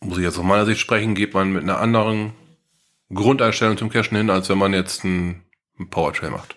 [0.00, 2.32] muss ich jetzt aus meiner Sicht sprechen, geht man mit einer anderen
[3.12, 5.42] Grundeinstellung zum Cachen hin, als wenn man jetzt einen,
[5.78, 6.56] einen Powertrail macht.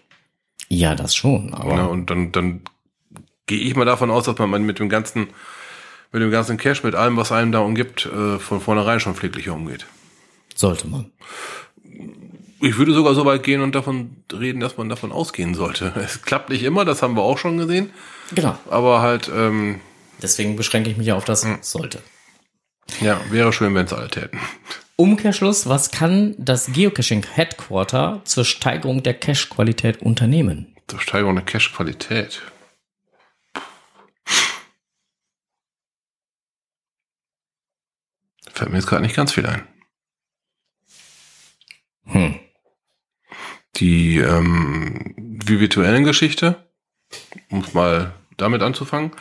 [0.67, 1.53] Ja, das schon.
[1.53, 1.87] Aber Ne?
[1.87, 2.61] Und dann, dann
[3.45, 5.27] gehe ich mal davon aus, dass man mit dem ganzen,
[6.11, 9.53] mit dem ganzen Cache, mit allem, was einem da umgibt, äh, von vornherein schon pfleglicher
[9.53, 9.85] umgeht.
[10.55, 11.11] sollte man.
[12.63, 15.93] Ich würde sogar so weit gehen und davon reden, dass man davon ausgehen sollte.
[16.03, 17.89] Es klappt nicht immer, das haben wir auch schon gesehen.
[18.35, 18.57] Genau.
[18.69, 19.79] Aber halt, ähm,
[20.21, 21.99] Deswegen beschränke ich mich ja auf das sollte.
[22.99, 24.39] ja, wäre schön, wenn es alle täten.
[24.95, 30.75] Umkehrschluss, was kann das Geocaching Headquarter zur Steigerung der Cache-Qualität unternehmen?
[30.87, 32.43] Zur Steigerung der Cache-Qualität.
[38.61, 39.63] Fällt mir jetzt gerade nicht ganz viel ein.
[42.05, 42.39] Hm.
[43.77, 46.63] Die ähm, virtuellen Geschichte,
[47.49, 49.13] um es mal damit anzufangen,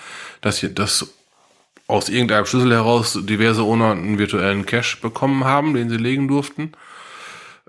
[0.42, 1.14] dass hier, dass
[1.86, 6.72] aus irgendeinem Schlüssel heraus diverse Owner einen virtuellen Cache bekommen haben, den sie legen durften,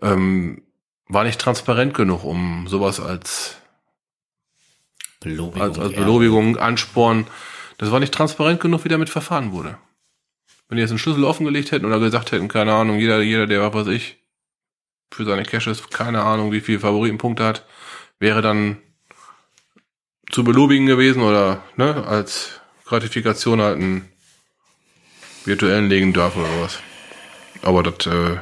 [0.02, 0.64] ähm,
[1.08, 3.56] war nicht transparent genug, um sowas als
[5.22, 5.62] Belobigung.
[5.62, 5.96] als, als.
[5.96, 7.28] Belobigung, Ansporn.
[7.78, 9.78] Das war nicht transparent genug, wie damit verfahren wurde.
[10.72, 13.62] Wenn die jetzt einen Schlüssel offengelegt hätten oder gesagt hätten, keine Ahnung, jeder, jeder, der
[13.62, 14.20] was weiß ich,
[15.12, 17.66] für seine Caches, keine Ahnung, wie viele Favoritenpunkte hat,
[18.20, 18.78] wäre dann
[20.32, 24.10] zu belobigen gewesen oder ne, als Gratifikation halt einen
[25.44, 26.80] virtuellen legen darf oder was.
[27.64, 28.38] Aber das, äh,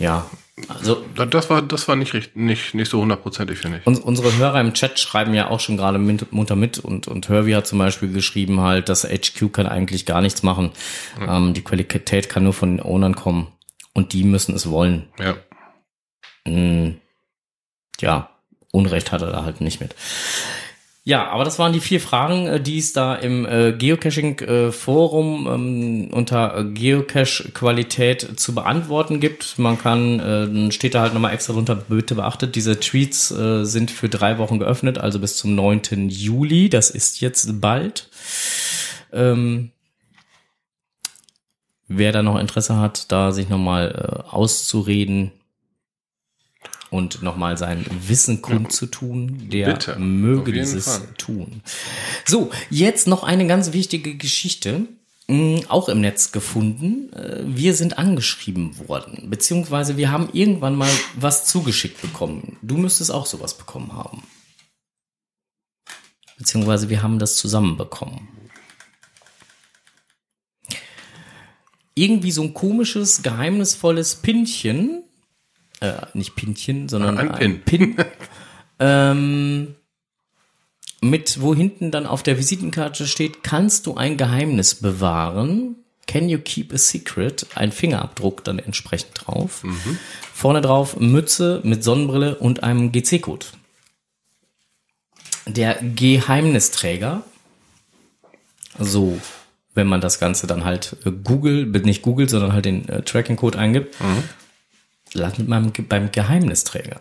[0.00, 0.28] Ja,
[0.68, 3.86] also das, war, das war nicht richtig, nicht, nicht so hundertprozentig, finde ich.
[3.86, 7.28] uns, unsere Hörer im Chat schreiben ja auch schon gerade mit, munter mit und, und
[7.28, 10.70] Hervey hat zum Beispiel geschrieben halt, dass HQ kann eigentlich gar nichts machen.
[11.20, 13.48] Ähm, die Qualität kann nur von den Ownern kommen
[13.94, 15.08] und die müssen es wollen.
[15.18, 15.36] Ja.
[16.50, 16.98] Mm,
[18.00, 18.30] ja,
[18.72, 19.94] Unrecht hat er da halt nicht mit.
[21.08, 26.10] Ja, aber das waren die vier Fragen, äh, die es da im äh, Geocaching-Forum ähm,
[26.12, 29.58] unter äh, Geocache-Qualität zu beantworten gibt.
[29.58, 33.90] Man kann, äh, steht da halt nochmal extra drunter, bitte beachtet, diese Tweets äh, sind
[33.90, 36.10] für drei Wochen geöffnet, also bis zum 9.
[36.10, 36.68] Juli.
[36.68, 38.10] Das ist jetzt bald.
[39.10, 39.70] Ähm,
[41.86, 45.32] wer da noch Interesse hat, da sich nochmal äh, auszureden
[46.90, 51.08] und nochmal sein Wissen kundzutun, der Bitte, möge dieses Fall.
[51.18, 51.62] tun.
[52.26, 54.86] So, jetzt noch eine ganz wichtige Geschichte.
[55.28, 57.12] mh, auch im Netz gefunden.
[57.12, 62.56] Äh, Wir sind angeschrieben worden, beziehungsweise wir haben irgendwann mal was zugeschickt bekommen.
[62.62, 64.22] Du müsstest auch sowas bekommen haben.
[66.38, 68.28] Beziehungsweise wir haben das zusammen bekommen.
[71.94, 75.02] Irgendwie so ein komisches, geheimnisvolles Pinchen.
[75.80, 77.96] Äh, nicht Pinchen, sondern Ein ein Pin.
[78.78, 79.74] ähm,
[81.00, 85.76] mit, wo hinten dann auf der Visitenkarte steht, kannst du ein Geheimnis bewahren?
[86.08, 87.46] Can you keep a secret?
[87.54, 89.62] Ein Fingerabdruck dann entsprechend drauf.
[90.32, 93.46] Vorne drauf Mütze mit Sonnenbrille und einem GC-Code.
[95.46, 97.22] Der Geheimnisträger,
[98.78, 99.18] so,
[99.74, 103.58] wenn man das Ganze dann halt äh, Google, nicht Google, sondern halt den äh, Tracking-Code
[103.58, 103.94] eingibt,
[105.14, 107.00] landet man beim Geheimnisträger.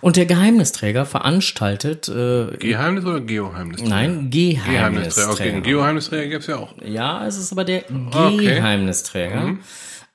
[0.00, 3.90] Und der Geheimnisträger veranstaltet äh, Geheimnis oder Geoheimnisträger?
[3.90, 4.72] Nein, Geheimnisträger.
[4.72, 5.30] Geheimnisträger.
[5.30, 6.74] Okay, einen Geoheimnisträger gibt's ja auch.
[6.84, 8.36] Ja, es ist aber der Okay.
[8.36, 9.40] Geheimnisträger.
[9.40, 9.58] Mhm.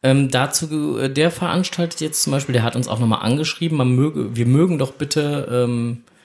[0.04, 4.36] Ähm, dazu, der veranstaltet jetzt zum Beispiel, der hat uns auch nochmal angeschrieben, man möge,
[4.36, 6.17] wir mögen doch bitte ähm, äh,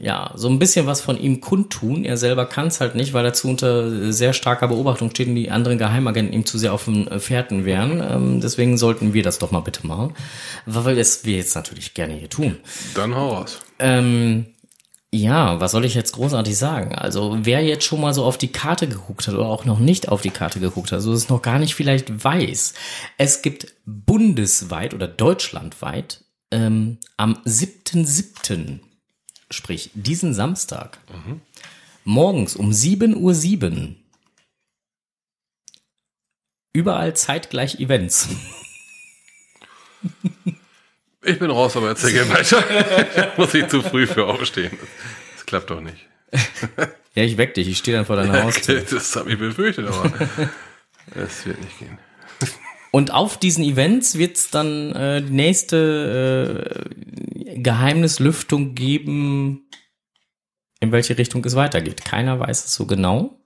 [0.00, 2.04] ja so ein bisschen was von ihm kundtun.
[2.04, 5.34] Er selber kann es halt nicht, weil er zu unter sehr starker Beobachtung steht und
[5.34, 8.02] die anderen Geheimagenten ihm zu sehr auf den äh, Fährten wären.
[8.02, 10.14] Ähm, deswegen sollten wir das doch mal bitte machen,
[10.66, 12.58] weil das wir jetzt natürlich gerne hier tun.
[12.94, 13.60] Dann hau raus.
[13.78, 14.46] Ähm,
[15.10, 16.94] ja, was soll ich jetzt großartig sagen?
[16.94, 20.08] Also, wer jetzt schon mal so auf die Karte geguckt hat oder auch noch nicht
[20.08, 22.74] auf die Karte geguckt hat, also es noch gar nicht vielleicht weiß,
[23.16, 28.80] es gibt bundesweit oder deutschlandweit ähm, am 7.7.,
[29.50, 30.98] sprich diesen Samstag,
[32.04, 33.94] morgens um 7.07 Uhr
[36.72, 38.28] überall zeitgleich Events.
[41.26, 43.32] Ich bin raus, aber erzähl gerne weiter.
[43.38, 44.76] Muss ich zu früh für aufstehen.
[45.34, 46.06] Das klappt doch nicht.
[47.14, 48.80] Ja, ich weck dich, ich stehe dann vor deiner Haustür.
[48.80, 50.12] Okay, das habe ich befürchtet, aber
[51.14, 51.98] es wird nicht gehen.
[52.90, 59.68] Und auf diesen Events wird es dann äh, die nächste äh, Geheimnislüftung geben,
[60.80, 62.04] in welche Richtung es weitergeht.
[62.04, 63.38] Keiner weiß es so genau.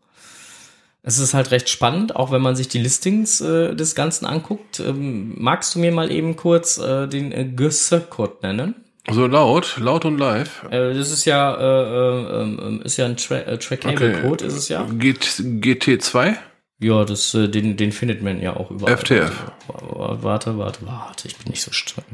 [1.02, 4.80] Es ist halt recht spannend, auch wenn man sich die Listings äh, des Ganzen anguckt.
[4.80, 8.74] Ähm, magst du mir mal eben kurz äh, den äh, Gösse-Code nennen?
[9.10, 10.64] So laut, laut und live.
[10.70, 14.68] Äh, das ist ja, äh, äh, ähm, ist ja ein Tra äh, Trackable-Code, ist es
[14.68, 14.86] ja.
[14.90, 16.36] G GT2?
[16.80, 18.96] Ja, das, äh, den, den findet man ja auch überall.
[18.96, 19.32] FTF.
[19.68, 22.04] Warte, warte, warte, ich bin nicht so streng.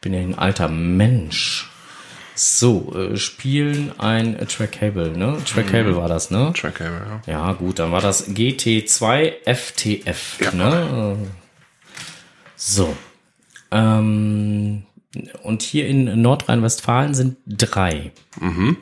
[0.00, 1.68] Ich bin ja ein alter Mensch.
[2.34, 5.36] So, äh, spielen ein äh, Trackable, ne?
[5.44, 5.96] Trackable Mhm.
[5.96, 6.54] war das, ne?
[6.56, 7.30] Trackable, ja.
[7.30, 11.18] Ja, gut, dann war das GT2 FTF, ne?
[12.56, 12.96] So.
[13.70, 14.84] Ähm,
[15.42, 18.10] und hier in Nordrhein-Westfalen sind drei.
[18.40, 18.78] Mhm.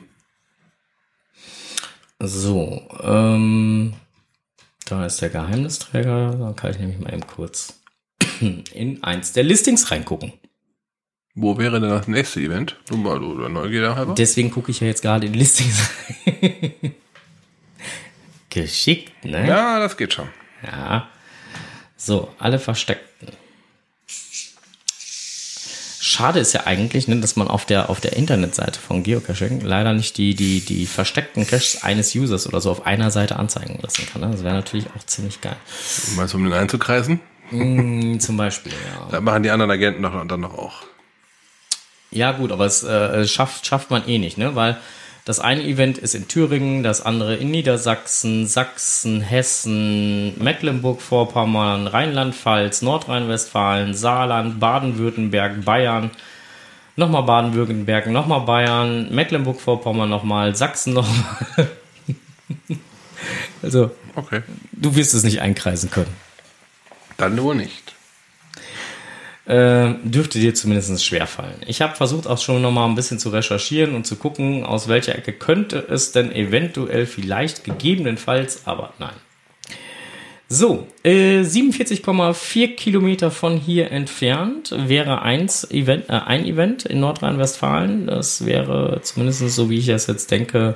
[2.19, 3.93] So, ähm,
[4.85, 6.37] da ist der Geheimnisträger.
[6.39, 7.73] Da kann ich nämlich mal eben kurz
[8.39, 10.31] in eins der Listings reingucken.
[11.35, 12.75] Wo wäre denn das nächste Event?
[12.89, 14.15] Nur mal oder Neugierde halber?
[14.15, 16.91] Deswegen gucke ich ja jetzt gerade in die rein.
[18.49, 19.47] Geschickt, ne?
[19.47, 20.29] Ja, das geht schon.
[20.65, 21.07] Ja.
[21.95, 23.29] So, alle Versteckten.
[26.01, 29.93] Schade ist ja eigentlich, ne, dass man auf der, auf der Internetseite von Geocaching leider
[29.93, 34.07] nicht die, die, die versteckten Caches eines Users oder so auf einer Seite anzeigen lassen
[34.11, 34.21] kann.
[34.21, 34.31] Ne?
[34.31, 35.57] Das wäre natürlich auch ziemlich geil.
[36.15, 37.19] Meinst du, um den einzukreisen?
[37.51, 39.07] Mm, zum Beispiel, ja.
[39.11, 40.83] Da machen die anderen Agenten doch dann noch auch.
[42.11, 44.55] Ja, gut, aber es äh, schafft, schafft man eh nicht, ne?
[44.55, 44.77] Weil
[45.25, 53.93] das eine Event ist in Thüringen, das andere in Niedersachsen, Sachsen, Hessen, Mecklenburg-Vorpommern, Rheinland-Pfalz, Nordrhein-Westfalen,
[53.93, 56.09] Saarland, Baden-Württemberg, Bayern,
[56.95, 61.67] nochmal Baden-Württemberg, nochmal Bayern, Mecklenburg-Vorpommern nochmal, Sachsen nochmal.
[63.61, 64.41] also, Okay.
[64.71, 66.13] du wirst es nicht einkreisen können.
[67.17, 67.88] Dann wohl nicht.
[69.49, 71.55] Äh, dürfte dir zumindest schwerfallen.
[71.65, 74.87] Ich habe versucht auch schon noch mal ein bisschen zu recherchieren und zu gucken, aus
[74.87, 79.15] welcher Ecke könnte es denn eventuell vielleicht gegebenenfalls, aber nein.
[80.51, 88.05] So, äh, 47,4 Kilometer von hier entfernt wäre eins Event, äh, ein Event in Nordrhein-Westfalen.
[88.05, 90.75] Das wäre zumindest so, wie ich es jetzt denke,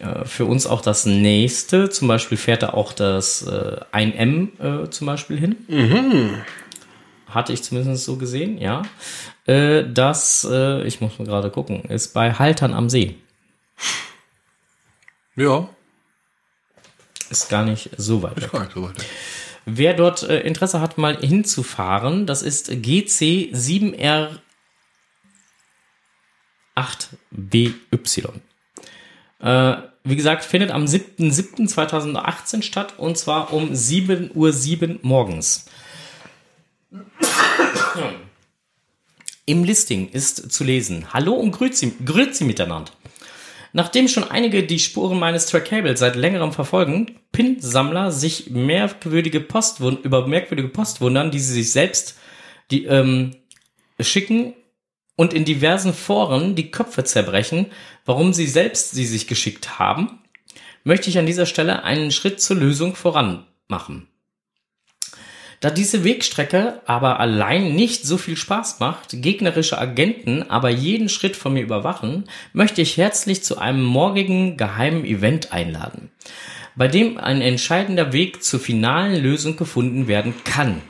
[0.00, 1.90] äh, für uns auch das nächste.
[1.90, 5.56] Zum Beispiel fährt da auch das äh, 1M äh, zum Beispiel hin.
[5.68, 6.30] Mhm.
[7.34, 8.82] Hatte ich zumindest so gesehen, ja.
[9.46, 13.16] Äh, das, äh, ich muss mal gerade gucken, ist bei Haltern am See.
[15.36, 15.68] Ja,
[17.30, 18.52] Ist gar nicht so weit ist weg.
[18.52, 18.98] gar nicht so weit.
[18.98, 19.06] weg.
[19.66, 24.38] Wer dort äh, Interesse hat, mal hinzufahren, das ist GC 7R
[26.76, 28.28] 8BY.
[29.40, 35.66] Äh, wie gesagt, findet am 7.7.2018 statt und zwar um 7.07 Uhr morgens.
[39.46, 42.92] Im Listing ist zu lesen, Hallo und Grüezi, Grüezi miteinander.
[43.72, 50.26] Nachdem schon einige die Spuren meines Trackable seit längerem verfolgen, Pin-Sammler sich merkwürdige Post über
[50.28, 52.16] merkwürdige Post wundern, die sie sich selbst
[52.70, 53.32] die, ähm,
[54.00, 54.54] schicken
[55.16, 57.66] und in diversen Foren die Köpfe zerbrechen,
[58.04, 60.20] warum sie selbst sie sich geschickt haben,
[60.84, 64.08] möchte ich an dieser Stelle einen Schritt zur Lösung voran machen.
[65.64, 71.36] Da diese Wegstrecke aber allein nicht so viel Spaß macht, gegnerische Agenten aber jeden Schritt
[71.36, 76.10] von mir überwachen, möchte ich herzlich zu einem morgigen geheimen Event einladen,
[76.76, 80.82] bei dem ein entscheidender Weg zur finalen Lösung gefunden werden kann.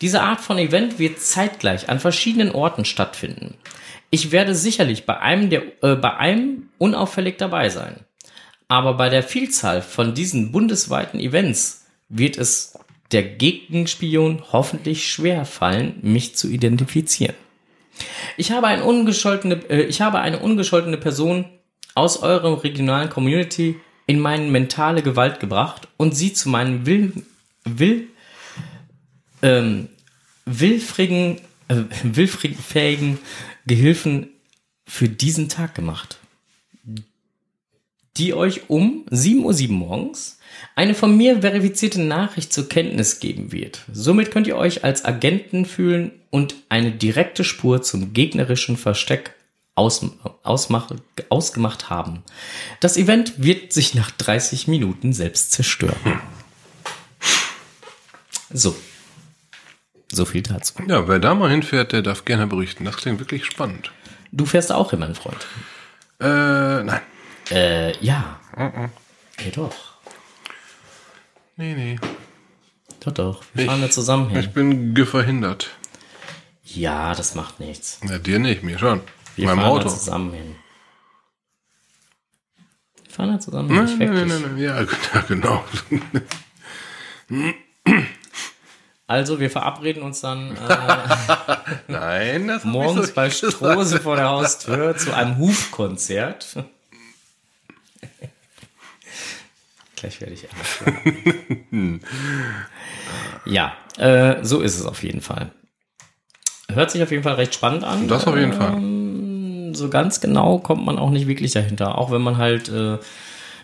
[0.00, 3.54] Diese Art von Event wird zeitgleich an verschiedenen Orten stattfinden.
[4.10, 8.00] Ich werde sicherlich bei einem, der, äh, bei einem unauffällig dabei sein.
[8.66, 12.72] Aber bei der Vielzahl von diesen bundesweiten Events wird es
[13.12, 17.36] der Gegenspion hoffentlich schwer fallen, mich zu identifizieren.
[18.36, 21.44] Ich habe, ein ungescholtene, äh, ich habe eine ungescholtene Person
[21.94, 27.26] aus eurer regionalen Community in meine mentale Gewalt gebracht und sie zu meinem Willen,
[27.64, 28.08] Will,
[29.42, 29.88] ähm,
[30.46, 33.18] willfrigen, äh, willfähigen
[33.66, 34.30] Gehilfen
[34.84, 36.18] für diesen Tag gemacht,
[38.16, 40.38] die euch um 7.07 Uhr morgens
[40.74, 43.82] eine von mir verifizierte Nachricht zur Kenntnis geben wird.
[43.92, 49.34] Somit könnt ihr euch als Agenten fühlen und eine direkte Spur zum gegnerischen Versteck
[49.74, 50.04] aus,
[50.42, 50.90] ausmach,
[51.28, 52.22] ausgemacht haben.
[52.80, 56.20] Das Event wird sich nach 30 Minuten selbst zerstören.
[58.50, 58.74] So.
[60.10, 60.74] So viel dazu.
[60.86, 62.84] Ja, wer da mal hinfährt, der darf gerne berichten.
[62.84, 63.92] Das klingt wirklich spannend.
[64.30, 65.46] Du fährst auch hin, mein Freund.
[66.20, 67.00] Äh, nein.
[67.50, 68.38] Äh, ja.
[68.56, 68.90] Mhm.
[69.44, 69.91] Ja, doch.
[71.62, 71.98] Nee, nee.
[72.98, 73.44] Doch, doch.
[73.54, 74.40] Wir fahren da zusammen hin.
[74.40, 75.70] Ich bin verhindert.
[76.64, 78.00] Ja, das macht nichts.
[78.02, 79.00] Ja, dir nicht, mir schon.
[79.36, 79.84] Wir Meinem fahren Auto.
[79.84, 80.56] da zusammen hin.
[83.04, 83.84] Wir fahren da zusammen hin.
[83.84, 84.58] Ich Nein, nein, nein, nein,
[85.14, 85.64] ja, genau.
[89.06, 90.76] Also, wir verabreden uns dann äh,
[91.86, 93.30] Nein, ich morgens so bei.
[93.30, 96.56] Strose vor der Haustür zu einem Hufkonzert.
[100.02, 102.00] Gleich werde ich anschlagen.
[103.44, 105.52] Ja, äh, so ist es auf jeden Fall.
[106.68, 108.08] Hört sich auf jeden Fall recht spannend an.
[108.08, 108.72] Das auf jeden Fall.
[108.74, 111.98] Ähm, So ganz genau kommt man auch nicht wirklich dahinter.
[111.98, 112.98] Auch wenn man halt äh,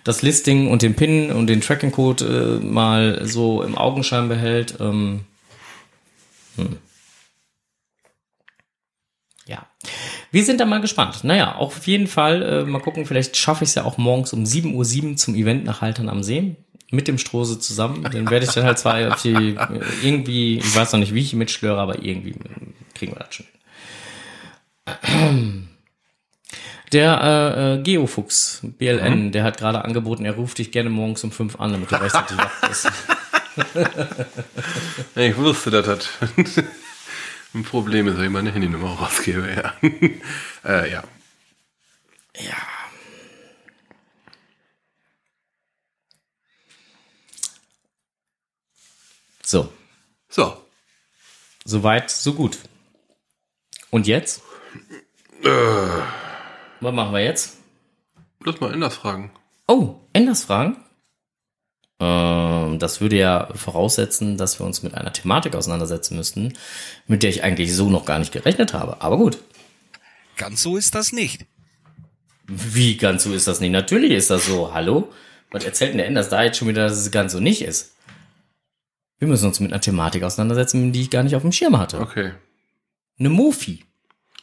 [0.04, 4.76] das Listing und den Pin und den Tracking-Code äh, mal so im Augenschein behält.
[4.80, 5.24] Ähm,
[6.56, 6.76] hm.
[9.46, 9.66] Ja.
[10.30, 11.24] Wir sind da mal gespannt.
[11.24, 14.32] Naja, auch auf jeden Fall, äh, mal gucken, vielleicht schaffe ich es ja auch morgens
[14.32, 16.56] um 7.07 Uhr zum Event nach Haltern am See.
[16.90, 18.02] Mit dem Strose zusammen.
[18.10, 19.56] Den werde ich dann halt zwar auf die, äh,
[20.02, 22.34] irgendwie, ich weiß noch nicht, wie ich mitschlöre, aber irgendwie
[22.94, 23.46] kriegen wir das schon.
[26.92, 31.30] Der äh, äh, Geofuchs, BLN, der hat gerade angeboten, er ruft dich gerne morgens um
[31.30, 32.90] 5 an, damit du rechtzeitig wach bist.
[35.16, 36.08] Ich wusste, dass das
[37.54, 39.74] ein Problem ist, wenn ich meine Handynummer rausgebe, ja.
[40.64, 41.02] äh, ja.
[42.36, 42.56] Ja.
[49.42, 49.72] So.
[50.28, 50.64] So.
[51.64, 52.58] Soweit, so gut.
[53.90, 54.42] Und jetzt?
[55.42, 57.58] Äh, Was machen wir jetzt?
[58.44, 59.32] lass mal Enders fragen.
[59.66, 60.82] Oh, Enders Fragen?
[62.00, 66.54] Ähm, das würde ja voraussetzen, dass wir uns mit einer Thematik auseinandersetzen müssten,
[67.06, 69.02] mit der ich eigentlich so noch gar nicht gerechnet habe.
[69.02, 69.38] Aber gut.
[70.36, 71.46] Ganz so ist das nicht.
[72.46, 73.72] Wie ganz so ist das nicht?
[73.72, 74.72] Natürlich ist das so.
[74.72, 75.12] Hallo?
[75.50, 77.94] Was erzählt denn der Enders da jetzt schon wieder, dass es ganz so nicht ist?
[79.18, 82.00] Wir müssen uns mit einer Thematik auseinandersetzen, die ich gar nicht auf dem Schirm hatte.
[82.00, 82.32] Okay.
[83.18, 83.84] Eine Mofi.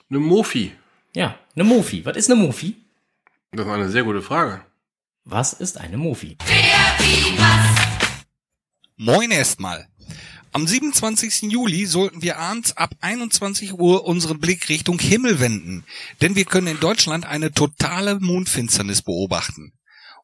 [0.10, 0.74] Eine Mofi.
[1.16, 2.04] Ja, eine Mofi.
[2.06, 2.76] Was ist eine Mofi?
[3.52, 4.62] Das ist eine sehr gute Frage.
[5.24, 6.38] Was ist eine Mofi?
[8.98, 9.88] Moin erstmal.
[10.52, 11.52] Am 27.
[11.52, 15.84] Juli sollten wir abends ab 21 Uhr unseren Blick Richtung Himmel wenden,
[16.22, 19.74] denn wir können in Deutschland eine totale Mondfinsternis beobachten.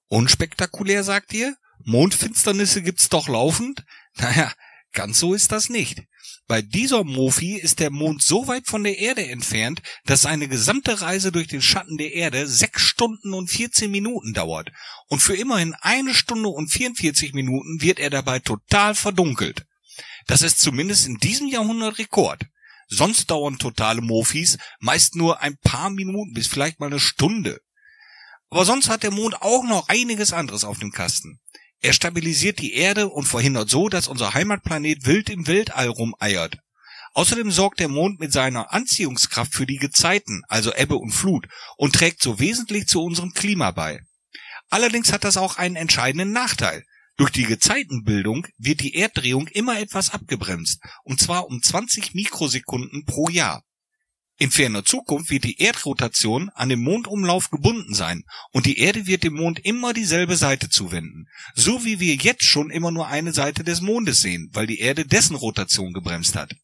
[0.08, 1.56] Unspektakulär, sagt ihr?
[1.84, 3.84] Mondfinsternisse gibt's doch laufend?
[4.18, 4.52] Naja,
[4.94, 6.04] ganz so ist das nicht.
[6.48, 11.02] Bei dieser Mofi ist der Mond so weit von der Erde entfernt, dass eine gesamte
[11.02, 14.70] Reise durch den Schatten der Erde sechs Stunden und 14 Minuten dauert.
[15.08, 19.66] Und für immerhin eine Stunde und 44 Minuten wird er dabei total verdunkelt.
[20.28, 22.46] Das ist zumindest in diesem Jahrhundert Rekord.
[22.88, 27.62] Sonst dauern totale Mofis meist nur ein paar Minuten bis vielleicht mal eine Stunde.
[28.50, 31.40] Aber sonst hat der Mond auch noch einiges anderes auf dem Kasten.
[31.82, 36.60] Er stabilisiert die Erde und verhindert so, dass unser Heimatplanet wild im Weltall rumeiert.
[37.14, 41.94] Außerdem sorgt der Mond mit seiner Anziehungskraft für die Gezeiten, also Ebbe und Flut, und
[41.94, 44.00] trägt so wesentlich zu unserem Klima bei.
[44.70, 46.86] Allerdings hat das auch einen entscheidenden Nachteil.
[47.18, 53.28] Durch die Gezeitenbildung wird die Erddrehung immer etwas abgebremst, und zwar um 20 Mikrosekunden pro
[53.28, 53.64] Jahr.
[54.42, 59.22] In ferner Zukunft wird die Erdrotation an den Mondumlauf gebunden sein und die Erde wird
[59.22, 63.64] dem Mond immer dieselbe Seite zuwenden, so wie wir jetzt schon immer nur eine Seite
[63.64, 66.56] des Mondes sehen, weil die Erde dessen Rotation gebremst hat.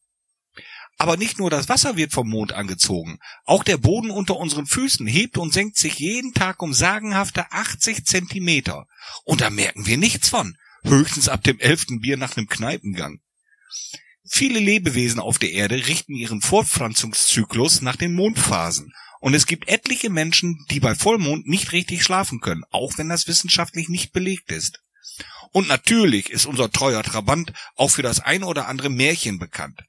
[0.96, 5.06] Aber nicht nur das Wasser wird vom Mond angezogen, auch der Boden unter unseren Füßen
[5.06, 8.86] hebt und senkt sich jeden Tag um sagenhafte 80 Zentimeter.
[9.22, 13.20] Und da merken wir nichts von, höchstens ab dem elften Bier nach einem Kneipengang.
[14.30, 18.92] Viele Lebewesen auf der Erde richten ihren Fortpflanzungszyklus nach den Mondphasen.
[19.20, 23.26] Und es gibt etliche Menschen, die bei Vollmond nicht richtig schlafen können, auch wenn das
[23.26, 24.80] wissenschaftlich nicht belegt ist.
[25.52, 29.80] Und natürlich ist unser treuer Trabant auch für das ein oder andere Märchen bekannt.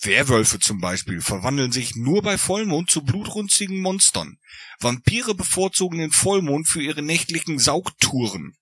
[0.00, 4.38] Werwölfe zum Beispiel verwandeln sich nur bei Vollmond zu blutrünstigen Monstern.
[4.78, 8.56] Vampire bevorzugen den Vollmond für ihre nächtlichen Saugtouren.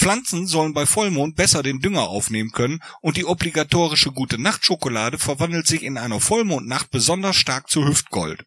[0.00, 5.66] Pflanzen sollen bei Vollmond besser den Dünger aufnehmen können und die obligatorische gute Nachtschokolade verwandelt
[5.66, 8.46] sich in einer Vollmondnacht besonders stark zu Hüftgold.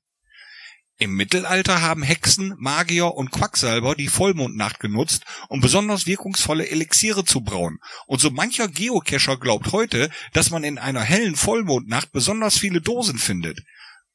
[0.97, 7.41] Im Mittelalter haben Hexen, Magier und Quacksalber die Vollmondnacht genutzt, um besonders wirkungsvolle Elixiere zu
[7.41, 7.78] brauen.
[8.08, 13.20] Und so mancher Geocacher glaubt heute, dass man in einer hellen Vollmondnacht besonders viele Dosen
[13.20, 13.60] findet.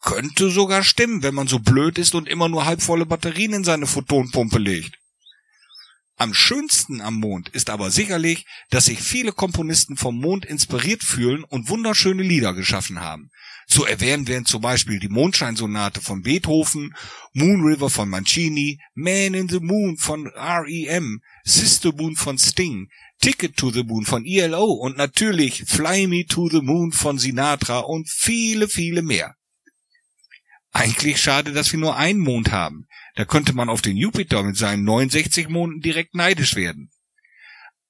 [0.00, 3.86] Könnte sogar stimmen, wenn man so blöd ist und immer nur halbvolle Batterien in seine
[3.86, 4.98] Photonpumpe legt.
[6.20, 11.44] Am schönsten am Mond ist aber sicherlich, dass sich viele Komponisten vom Mond inspiriert fühlen
[11.44, 13.30] und wunderschöne Lieder geschaffen haben.
[13.68, 16.92] Zu erwähnen wären zum Beispiel die Mondscheinsonate von Beethoven,
[17.34, 22.88] Moon River von Mancini, Man in the Moon von R.E.M., Sister Moon von Sting,
[23.20, 27.78] Ticket to the Moon von ELO und natürlich Fly Me to the Moon von Sinatra
[27.78, 29.37] und viele, viele mehr.
[30.72, 32.86] Eigentlich schade, dass wir nur einen Mond haben.
[33.14, 36.90] Da könnte man auf den Jupiter mit seinen 69 Monden direkt neidisch werden.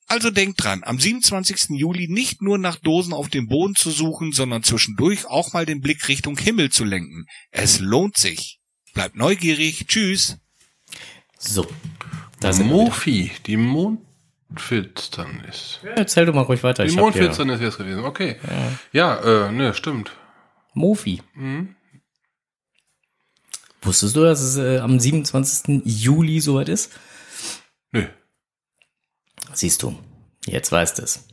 [0.06, 1.78] Also denkt dran, am 27.
[1.78, 5.82] Juli nicht nur nach Dosen auf dem Boden zu suchen, sondern zwischendurch auch mal den
[5.82, 7.26] Blick Richtung Himmel zu lenken.
[7.50, 8.58] Es lohnt sich.
[8.94, 9.86] Bleibt neugierig.
[9.86, 10.38] Tschüss.
[11.38, 11.66] So.
[12.40, 15.80] Da sind Mofi, die Mondfinsternis.
[15.84, 16.86] Ja, erzähl doch mal ruhig weiter.
[16.86, 18.36] Die Mondfinsternis jetzt gewesen, okay.
[18.92, 20.12] Ja, äh, ne, stimmt.
[20.72, 21.20] Mofi.
[21.34, 21.74] Mhm.
[23.82, 25.82] Wusstest du, dass es äh, am 27.
[25.84, 26.92] Juli soweit ist?
[27.92, 28.06] Nö.
[29.52, 29.96] Siehst du.
[30.46, 31.24] Jetzt weißt es.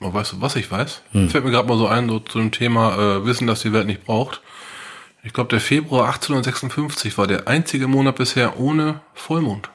[0.00, 1.02] Oh, weißt du, was ich weiß?
[1.12, 1.28] Hm.
[1.30, 3.86] Fällt mir gerade mal so ein, so zu dem Thema äh, Wissen, das die Welt
[3.86, 4.40] nicht braucht.
[5.22, 9.70] Ich glaube, der Februar 1856 war der einzige Monat bisher ohne Vollmond.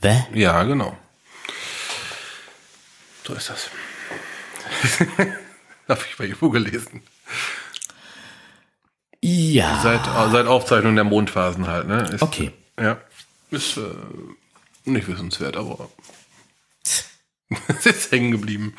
[0.00, 0.26] Wä?
[0.34, 0.96] Ja, genau.
[3.26, 3.70] So ist das.
[5.88, 7.02] Habe ich bei Ivo gelesen.
[9.22, 9.80] Ja.
[9.82, 12.08] Seit, äh, seit Aufzeichnung der Mondphasen halt, ne?
[12.12, 12.52] Ist, Okay.
[12.78, 12.98] Ja.
[13.50, 13.80] Ist äh,
[14.84, 15.88] nicht wissenswert, aber
[16.82, 17.06] es
[17.86, 18.74] ist hängen geblieben.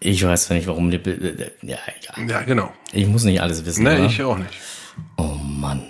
[0.00, 1.50] Ich weiß zwar nicht, warum die Bilder.
[1.62, 2.30] Ja, egal.
[2.30, 2.72] Ja, genau.
[2.92, 3.82] Ich muss nicht alles wissen.
[3.82, 4.06] Ne, oder?
[4.06, 4.54] ich auch nicht.
[5.16, 5.82] Oh Mann.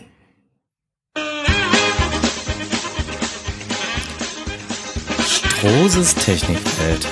[5.27, 7.07] Strohses Technikfeld.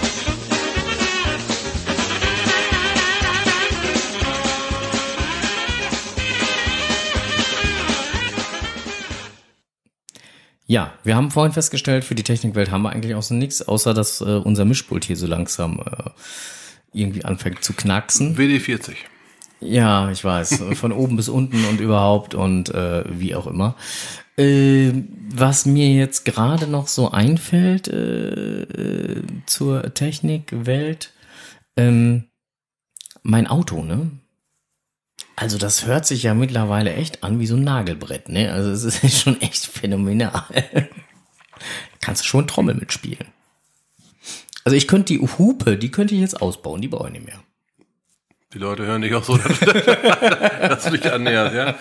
[10.67, 13.95] Ja, wir haben vorhin festgestellt, für die Technikwelt haben wir eigentlich auch so nichts, außer
[13.95, 16.11] dass äh, unser Mischpult hier so langsam äh,
[16.93, 18.37] irgendwie anfängt zu knacksen.
[18.37, 18.97] WD40.
[19.61, 20.64] Ja, ich weiß.
[20.75, 23.77] Von oben bis unten und überhaupt und äh, wie auch immer.
[24.37, 24.93] Äh,
[25.31, 31.12] was mir jetzt gerade noch so einfällt äh, äh, zur Technikwelt,
[31.77, 32.25] ähm,
[33.23, 34.11] mein Auto, ne?
[35.37, 38.51] Also das hört sich ja mittlerweile echt an wie so ein Nagelbrett, ne?
[38.53, 40.47] Also es ist schon echt phänomenal.
[42.01, 43.28] Kannst du schon Trommel mitspielen.
[44.64, 47.41] Also ich könnte die Hupe, die könnte ich jetzt ausbauen, die brauche ich nicht mehr.
[48.55, 51.74] Die Leute hören dich auch so, dass, dass du dich annäherst, ja.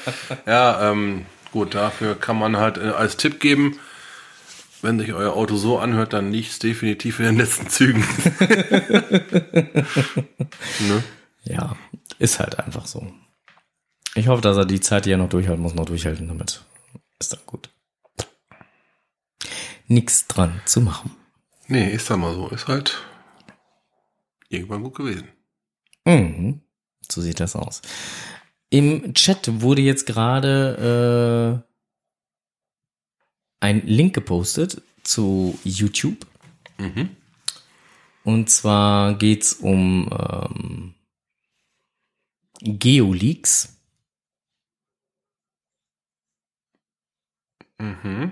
[0.45, 3.79] Ja, ähm, gut, dafür kann man halt äh, als Tipp geben,
[4.81, 8.05] wenn sich euer Auto so anhört, dann liegt es definitiv in den letzten Zügen.
[10.79, 11.03] ne?
[11.45, 11.75] Ja,
[12.19, 13.11] ist halt einfach so.
[14.15, 16.63] Ich hoffe, dass er die Zeit, die er noch durchhalten muss, noch durchhalten damit.
[17.19, 17.69] Ist dann gut.
[19.87, 21.11] Nix dran zu machen.
[21.67, 22.47] Nee, ist da mal so.
[22.49, 23.03] Ist halt
[24.49, 25.27] irgendwann gut gewesen.
[26.05, 26.61] Mhm.
[27.11, 27.81] So sieht das aus.
[28.69, 31.63] Im Chat wurde jetzt gerade
[33.59, 36.25] einen Link gepostet zu YouTube.
[36.77, 37.15] Mhm.
[38.23, 40.93] Und zwar geht's um ähm,
[42.61, 43.74] Geoleaks.
[47.79, 48.31] Mhm.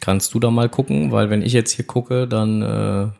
[0.00, 3.10] Kannst du da mal gucken, weil wenn ich jetzt hier gucke, dann äh,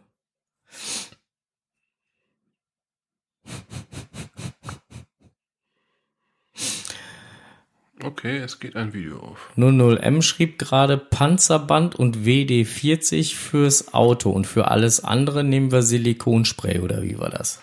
[8.05, 9.51] Okay, es geht ein Video auf.
[9.57, 16.80] 00M schrieb gerade Panzerband und WD40 fürs Auto und für alles andere nehmen wir Silikonspray
[16.80, 17.61] oder wie war das?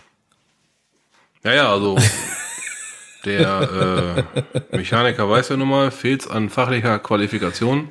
[1.43, 1.95] Ja, ja, also
[3.25, 4.25] der
[4.71, 7.89] äh, Mechaniker weiß ja nun mal, fehlt's an fachlicher Qualifikation,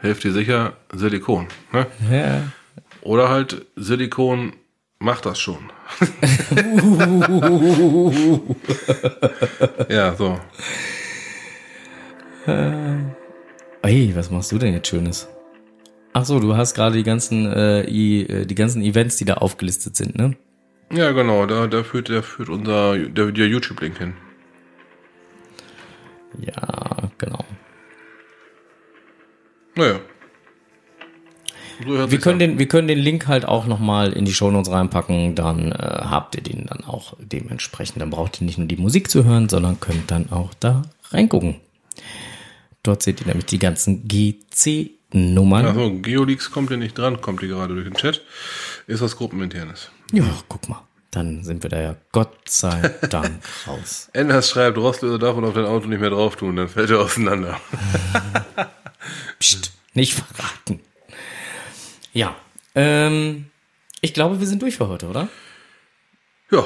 [0.00, 1.48] hilft dir sicher Silikon.
[1.72, 1.86] Ne?
[2.10, 2.42] Ja.
[3.02, 4.54] Oder halt Silikon
[4.98, 5.70] macht das schon.
[9.88, 10.40] ja, so.
[13.82, 15.28] Ey, was machst du denn jetzt Schönes?
[16.12, 19.34] Ach so, du hast gerade die ganzen, äh, i, äh, die ganzen Events, die da
[19.34, 20.36] aufgelistet sind, ne?
[20.92, 24.14] Ja, genau, da, da führt, da führt unser der, der YouTube-Link hin.
[26.38, 27.44] Ja, genau.
[29.74, 30.00] Naja.
[31.86, 32.38] So Wir können, an.
[32.40, 36.34] den, wir können den Link halt auch nochmal in die Shownotes reinpacken, dann äh, habt
[36.36, 38.02] ihr den dann auch dementsprechend.
[38.02, 41.56] Dann braucht ihr nicht nur die Musik zu hören, sondern könnt dann auch da reingucken.
[42.82, 45.66] Dort seht ihr nämlich die ganzen GC-Nummern.
[45.66, 48.22] Achso, Geoleaks kommt ja nicht dran, kommt hier gerade durch den Chat.
[48.86, 49.90] Ist was Gruppeninternes.
[50.12, 50.82] Ja, guck mal.
[51.10, 54.08] Dann sind wir da ja Gott sei Dank raus.
[54.12, 57.00] Enders schreibt, Rostlöser darf man auf dein Auto nicht mehr drauf tun, dann fällt er
[57.00, 57.60] auseinander.
[59.40, 60.80] Psst, nicht verraten.
[62.12, 62.34] Ja,
[62.74, 63.46] ähm,
[64.00, 65.28] ich glaube, wir sind durch für heute, oder?
[66.50, 66.64] Ja.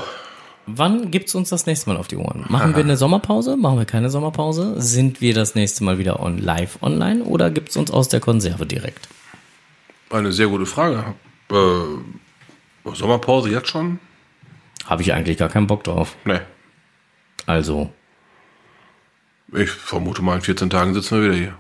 [0.67, 2.47] Wann gibt's uns das nächste Mal auf die Ohren?
[2.49, 3.57] Machen wir eine Sommerpause?
[3.57, 4.81] Machen wir keine Sommerpause?
[4.81, 8.67] Sind wir das nächste Mal wieder on live online oder gibt's uns aus der Konserve
[8.67, 9.09] direkt?
[10.11, 11.15] Eine sehr gute Frage.
[11.51, 13.99] Äh, Sommerpause jetzt schon?
[14.87, 16.17] Habe ich eigentlich gar keinen Bock drauf.
[16.25, 16.41] Nee.
[17.47, 17.93] Also,
[19.53, 21.55] Ich vermute mal, in 14 Tagen sitzen wir wieder hier.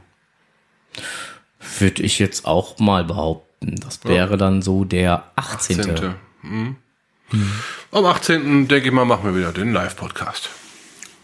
[1.79, 3.77] würde ich jetzt auch mal behaupten.
[3.81, 5.81] Das wäre dann so der 18.
[5.81, 6.15] 18.
[6.43, 6.77] Mhm.
[7.91, 8.69] Am 18.
[8.69, 10.51] denke ich mal, machen wir wieder den Live-Podcast.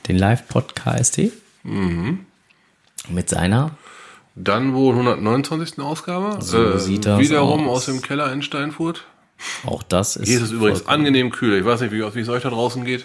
[0.09, 1.21] Den Live-Podcast
[1.63, 2.25] Mhm.
[3.11, 3.77] mit seiner.
[4.35, 5.79] Dann wohl 129.
[5.81, 6.39] Ausgabe.
[6.43, 7.79] So sieht das Wiederum aus.
[7.79, 9.05] aus dem Keller in Steinfurt.
[9.65, 10.29] Auch das ist.
[10.29, 11.59] Hier ist es übrigens angenehm kühl.
[11.59, 13.05] Ich weiß nicht, wie wie es euch da draußen geht.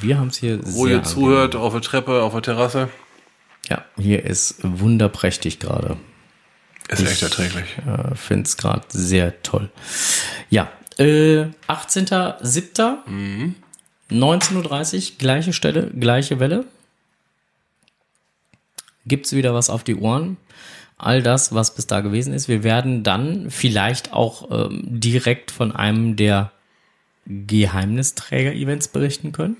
[0.00, 2.88] Wir haben es hier Wo ihr zuhört, auf der Treppe, auf der Terrasse.
[3.68, 5.96] Ja, hier ist wunderprächtig gerade.
[6.88, 7.64] Ist echt erträglich.
[7.78, 9.70] Äh, Finde es gerade sehr toll.
[10.50, 13.08] Ja, äh, 18.07.
[13.08, 13.54] Mhm.
[14.10, 16.64] 19.30 Uhr, gleiche Stelle, gleiche Welle.
[19.04, 20.36] Gibt's wieder was auf die Ohren?
[20.98, 22.48] All das, was bis da gewesen ist.
[22.48, 26.52] Wir werden dann vielleicht auch ähm, direkt von einem der
[27.26, 29.56] Geheimnisträger-Events berichten können.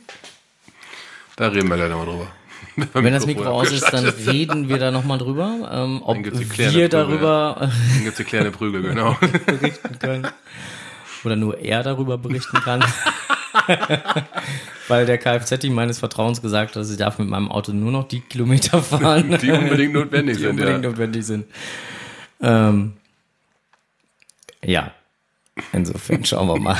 [1.36, 2.28] Da reden wir gleich nochmal drüber.
[2.94, 6.88] Wenn das Mikro aus ist, dann reden wir da nochmal drüber, ähm, ob wir Prügel,
[6.88, 9.16] darüber Dann gibt's die kleine Prügel, genau.
[9.46, 10.28] berichten können.
[11.24, 12.84] Oder nur er darüber berichten kann.
[14.88, 18.06] Weil der Kfz meines Vertrauens gesagt hat, dass ich darf mit meinem Auto nur noch
[18.06, 19.36] die Kilometer fahren.
[19.42, 20.90] Die unbedingt notwendig die sind, unbedingt ja.
[20.90, 21.46] notwendig sind.
[22.40, 22.92] Ähm,
[24.64, 24.92] ja.
[25.72, 26.76] Insofern schauen wir mal.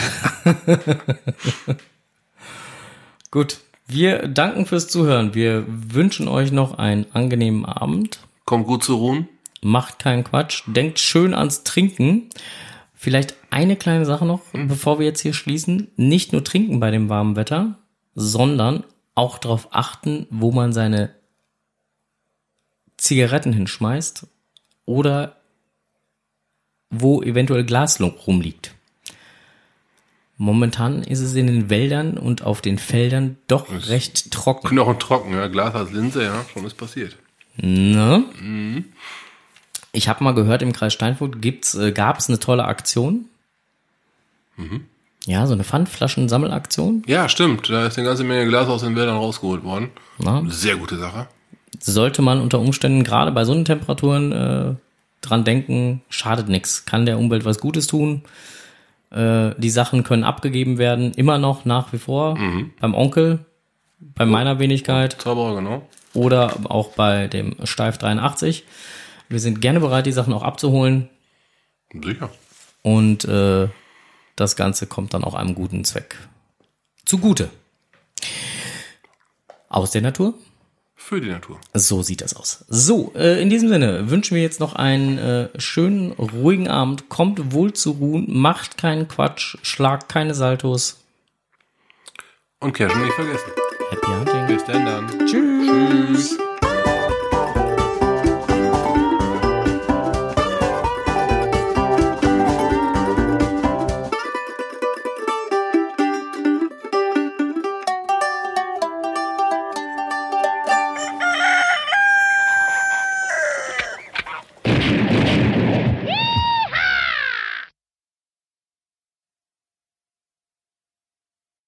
[3.31, 3.59] Gut.
[3.89, 5.35] Wir danken fürs Zuhören.
[5.35, 8.19] Wir wünschen euch noch einen angenehmen Abend.
[8.45, 9.29] Kommt gut zu ruhen.
[9.63, 10.63] Macht keinen Quatsch.
[10.67, 12.31] Denkt schön ans Trinken.
[12.99, 15.89] Vielleicht eine kleine Sache noch, bevor wir jetzt hier schließen.
[15.97, 17.79] Nicht nur trinken bei dem warmen Wetter,
[18.15, 21.15] sondern auch darauf achten, wo man seine
[22.97, 24.27] Zigaretten hinschmeißt
[24.87, 25.37] oder
[26.89, 28.75] wo eventuell Glas rumliegt.
[30.39, 34.69] Momentan ist es in den Wäldern und auf den Feldern doch recht trocken.
[34.69, 35.49] Knochen trocken, ja.
[35.49, 36.45] Glas als Linse, ja.
[36.53, 37.17] Schon ist passiert.
[37.57, 38.25] Ne?
[39.97, 43.25] Ich habe mal gehört, im Kreis Steinfurt gibt's, äh, gab es eine tolle Aktion.
[45.25, 47.03] Ja, so eine Pfandflaschen-Sammelaktion.
[47.07, 47.71] Ja, stimmt.
[47.71, 49.89] Da ist eine ganze Menge Glas aus den Wäldern rausgeholt worden.
[50.19, 50.43] Na?
[50.49, 51.29] Sehr gute Sache.
[51.81, 54.75] Sollte man unter Umständen gerade bei so einen Temperaturen äh,
[55.23, 56.85] dran denken, schadet nichts.
[56.85, 58.23] Kann der Umwelt was Gutes tun.
[59.11, 62.39] Äh, die Sachen können abgegeben werden, immer noch nach wie vor.
[62.81, 63.41] Beim Onkel,
[63.99, 65.17] bei meiner Wenigkeit.
[65.19, 65.89] Zauberer, genau.
[66.13, 68.65] Oder auch bei dem Steif 83.
[69.29, 71.09] Wir sind gerne bereit, die Sachen auch abzuholen.
[71.93, 72.31] Sicher.
[72.83, 73.69] Und äh,
[74.37, 76.17] das Ganze kommt dann auch einem guten Zweck
[77.05, 77.51] zugute.
[79.69, 80.35] Aus der Natur.
[80.95, 81.61] für die Natur.
[81.73, 82.65] So sieht das aus.
[82.69, 87.09] So, äh, in diesem Sinne wünschen wir jetzt noch einen äh, schönen, ruhigen Abend.
[87.09, 90.99] Kommt wohl zu ruhen, macht keinen Quatsch, schlagt keine Saltos.
[92.59, 93.51] Und Cashen nicht vergessen.
[93.91, 94.47] Happy Hunting.
[94.49, 95.27] Bis dann dann.
[95.27, 96.37] Tschüss.
[96.37, 96.39] Tschüss.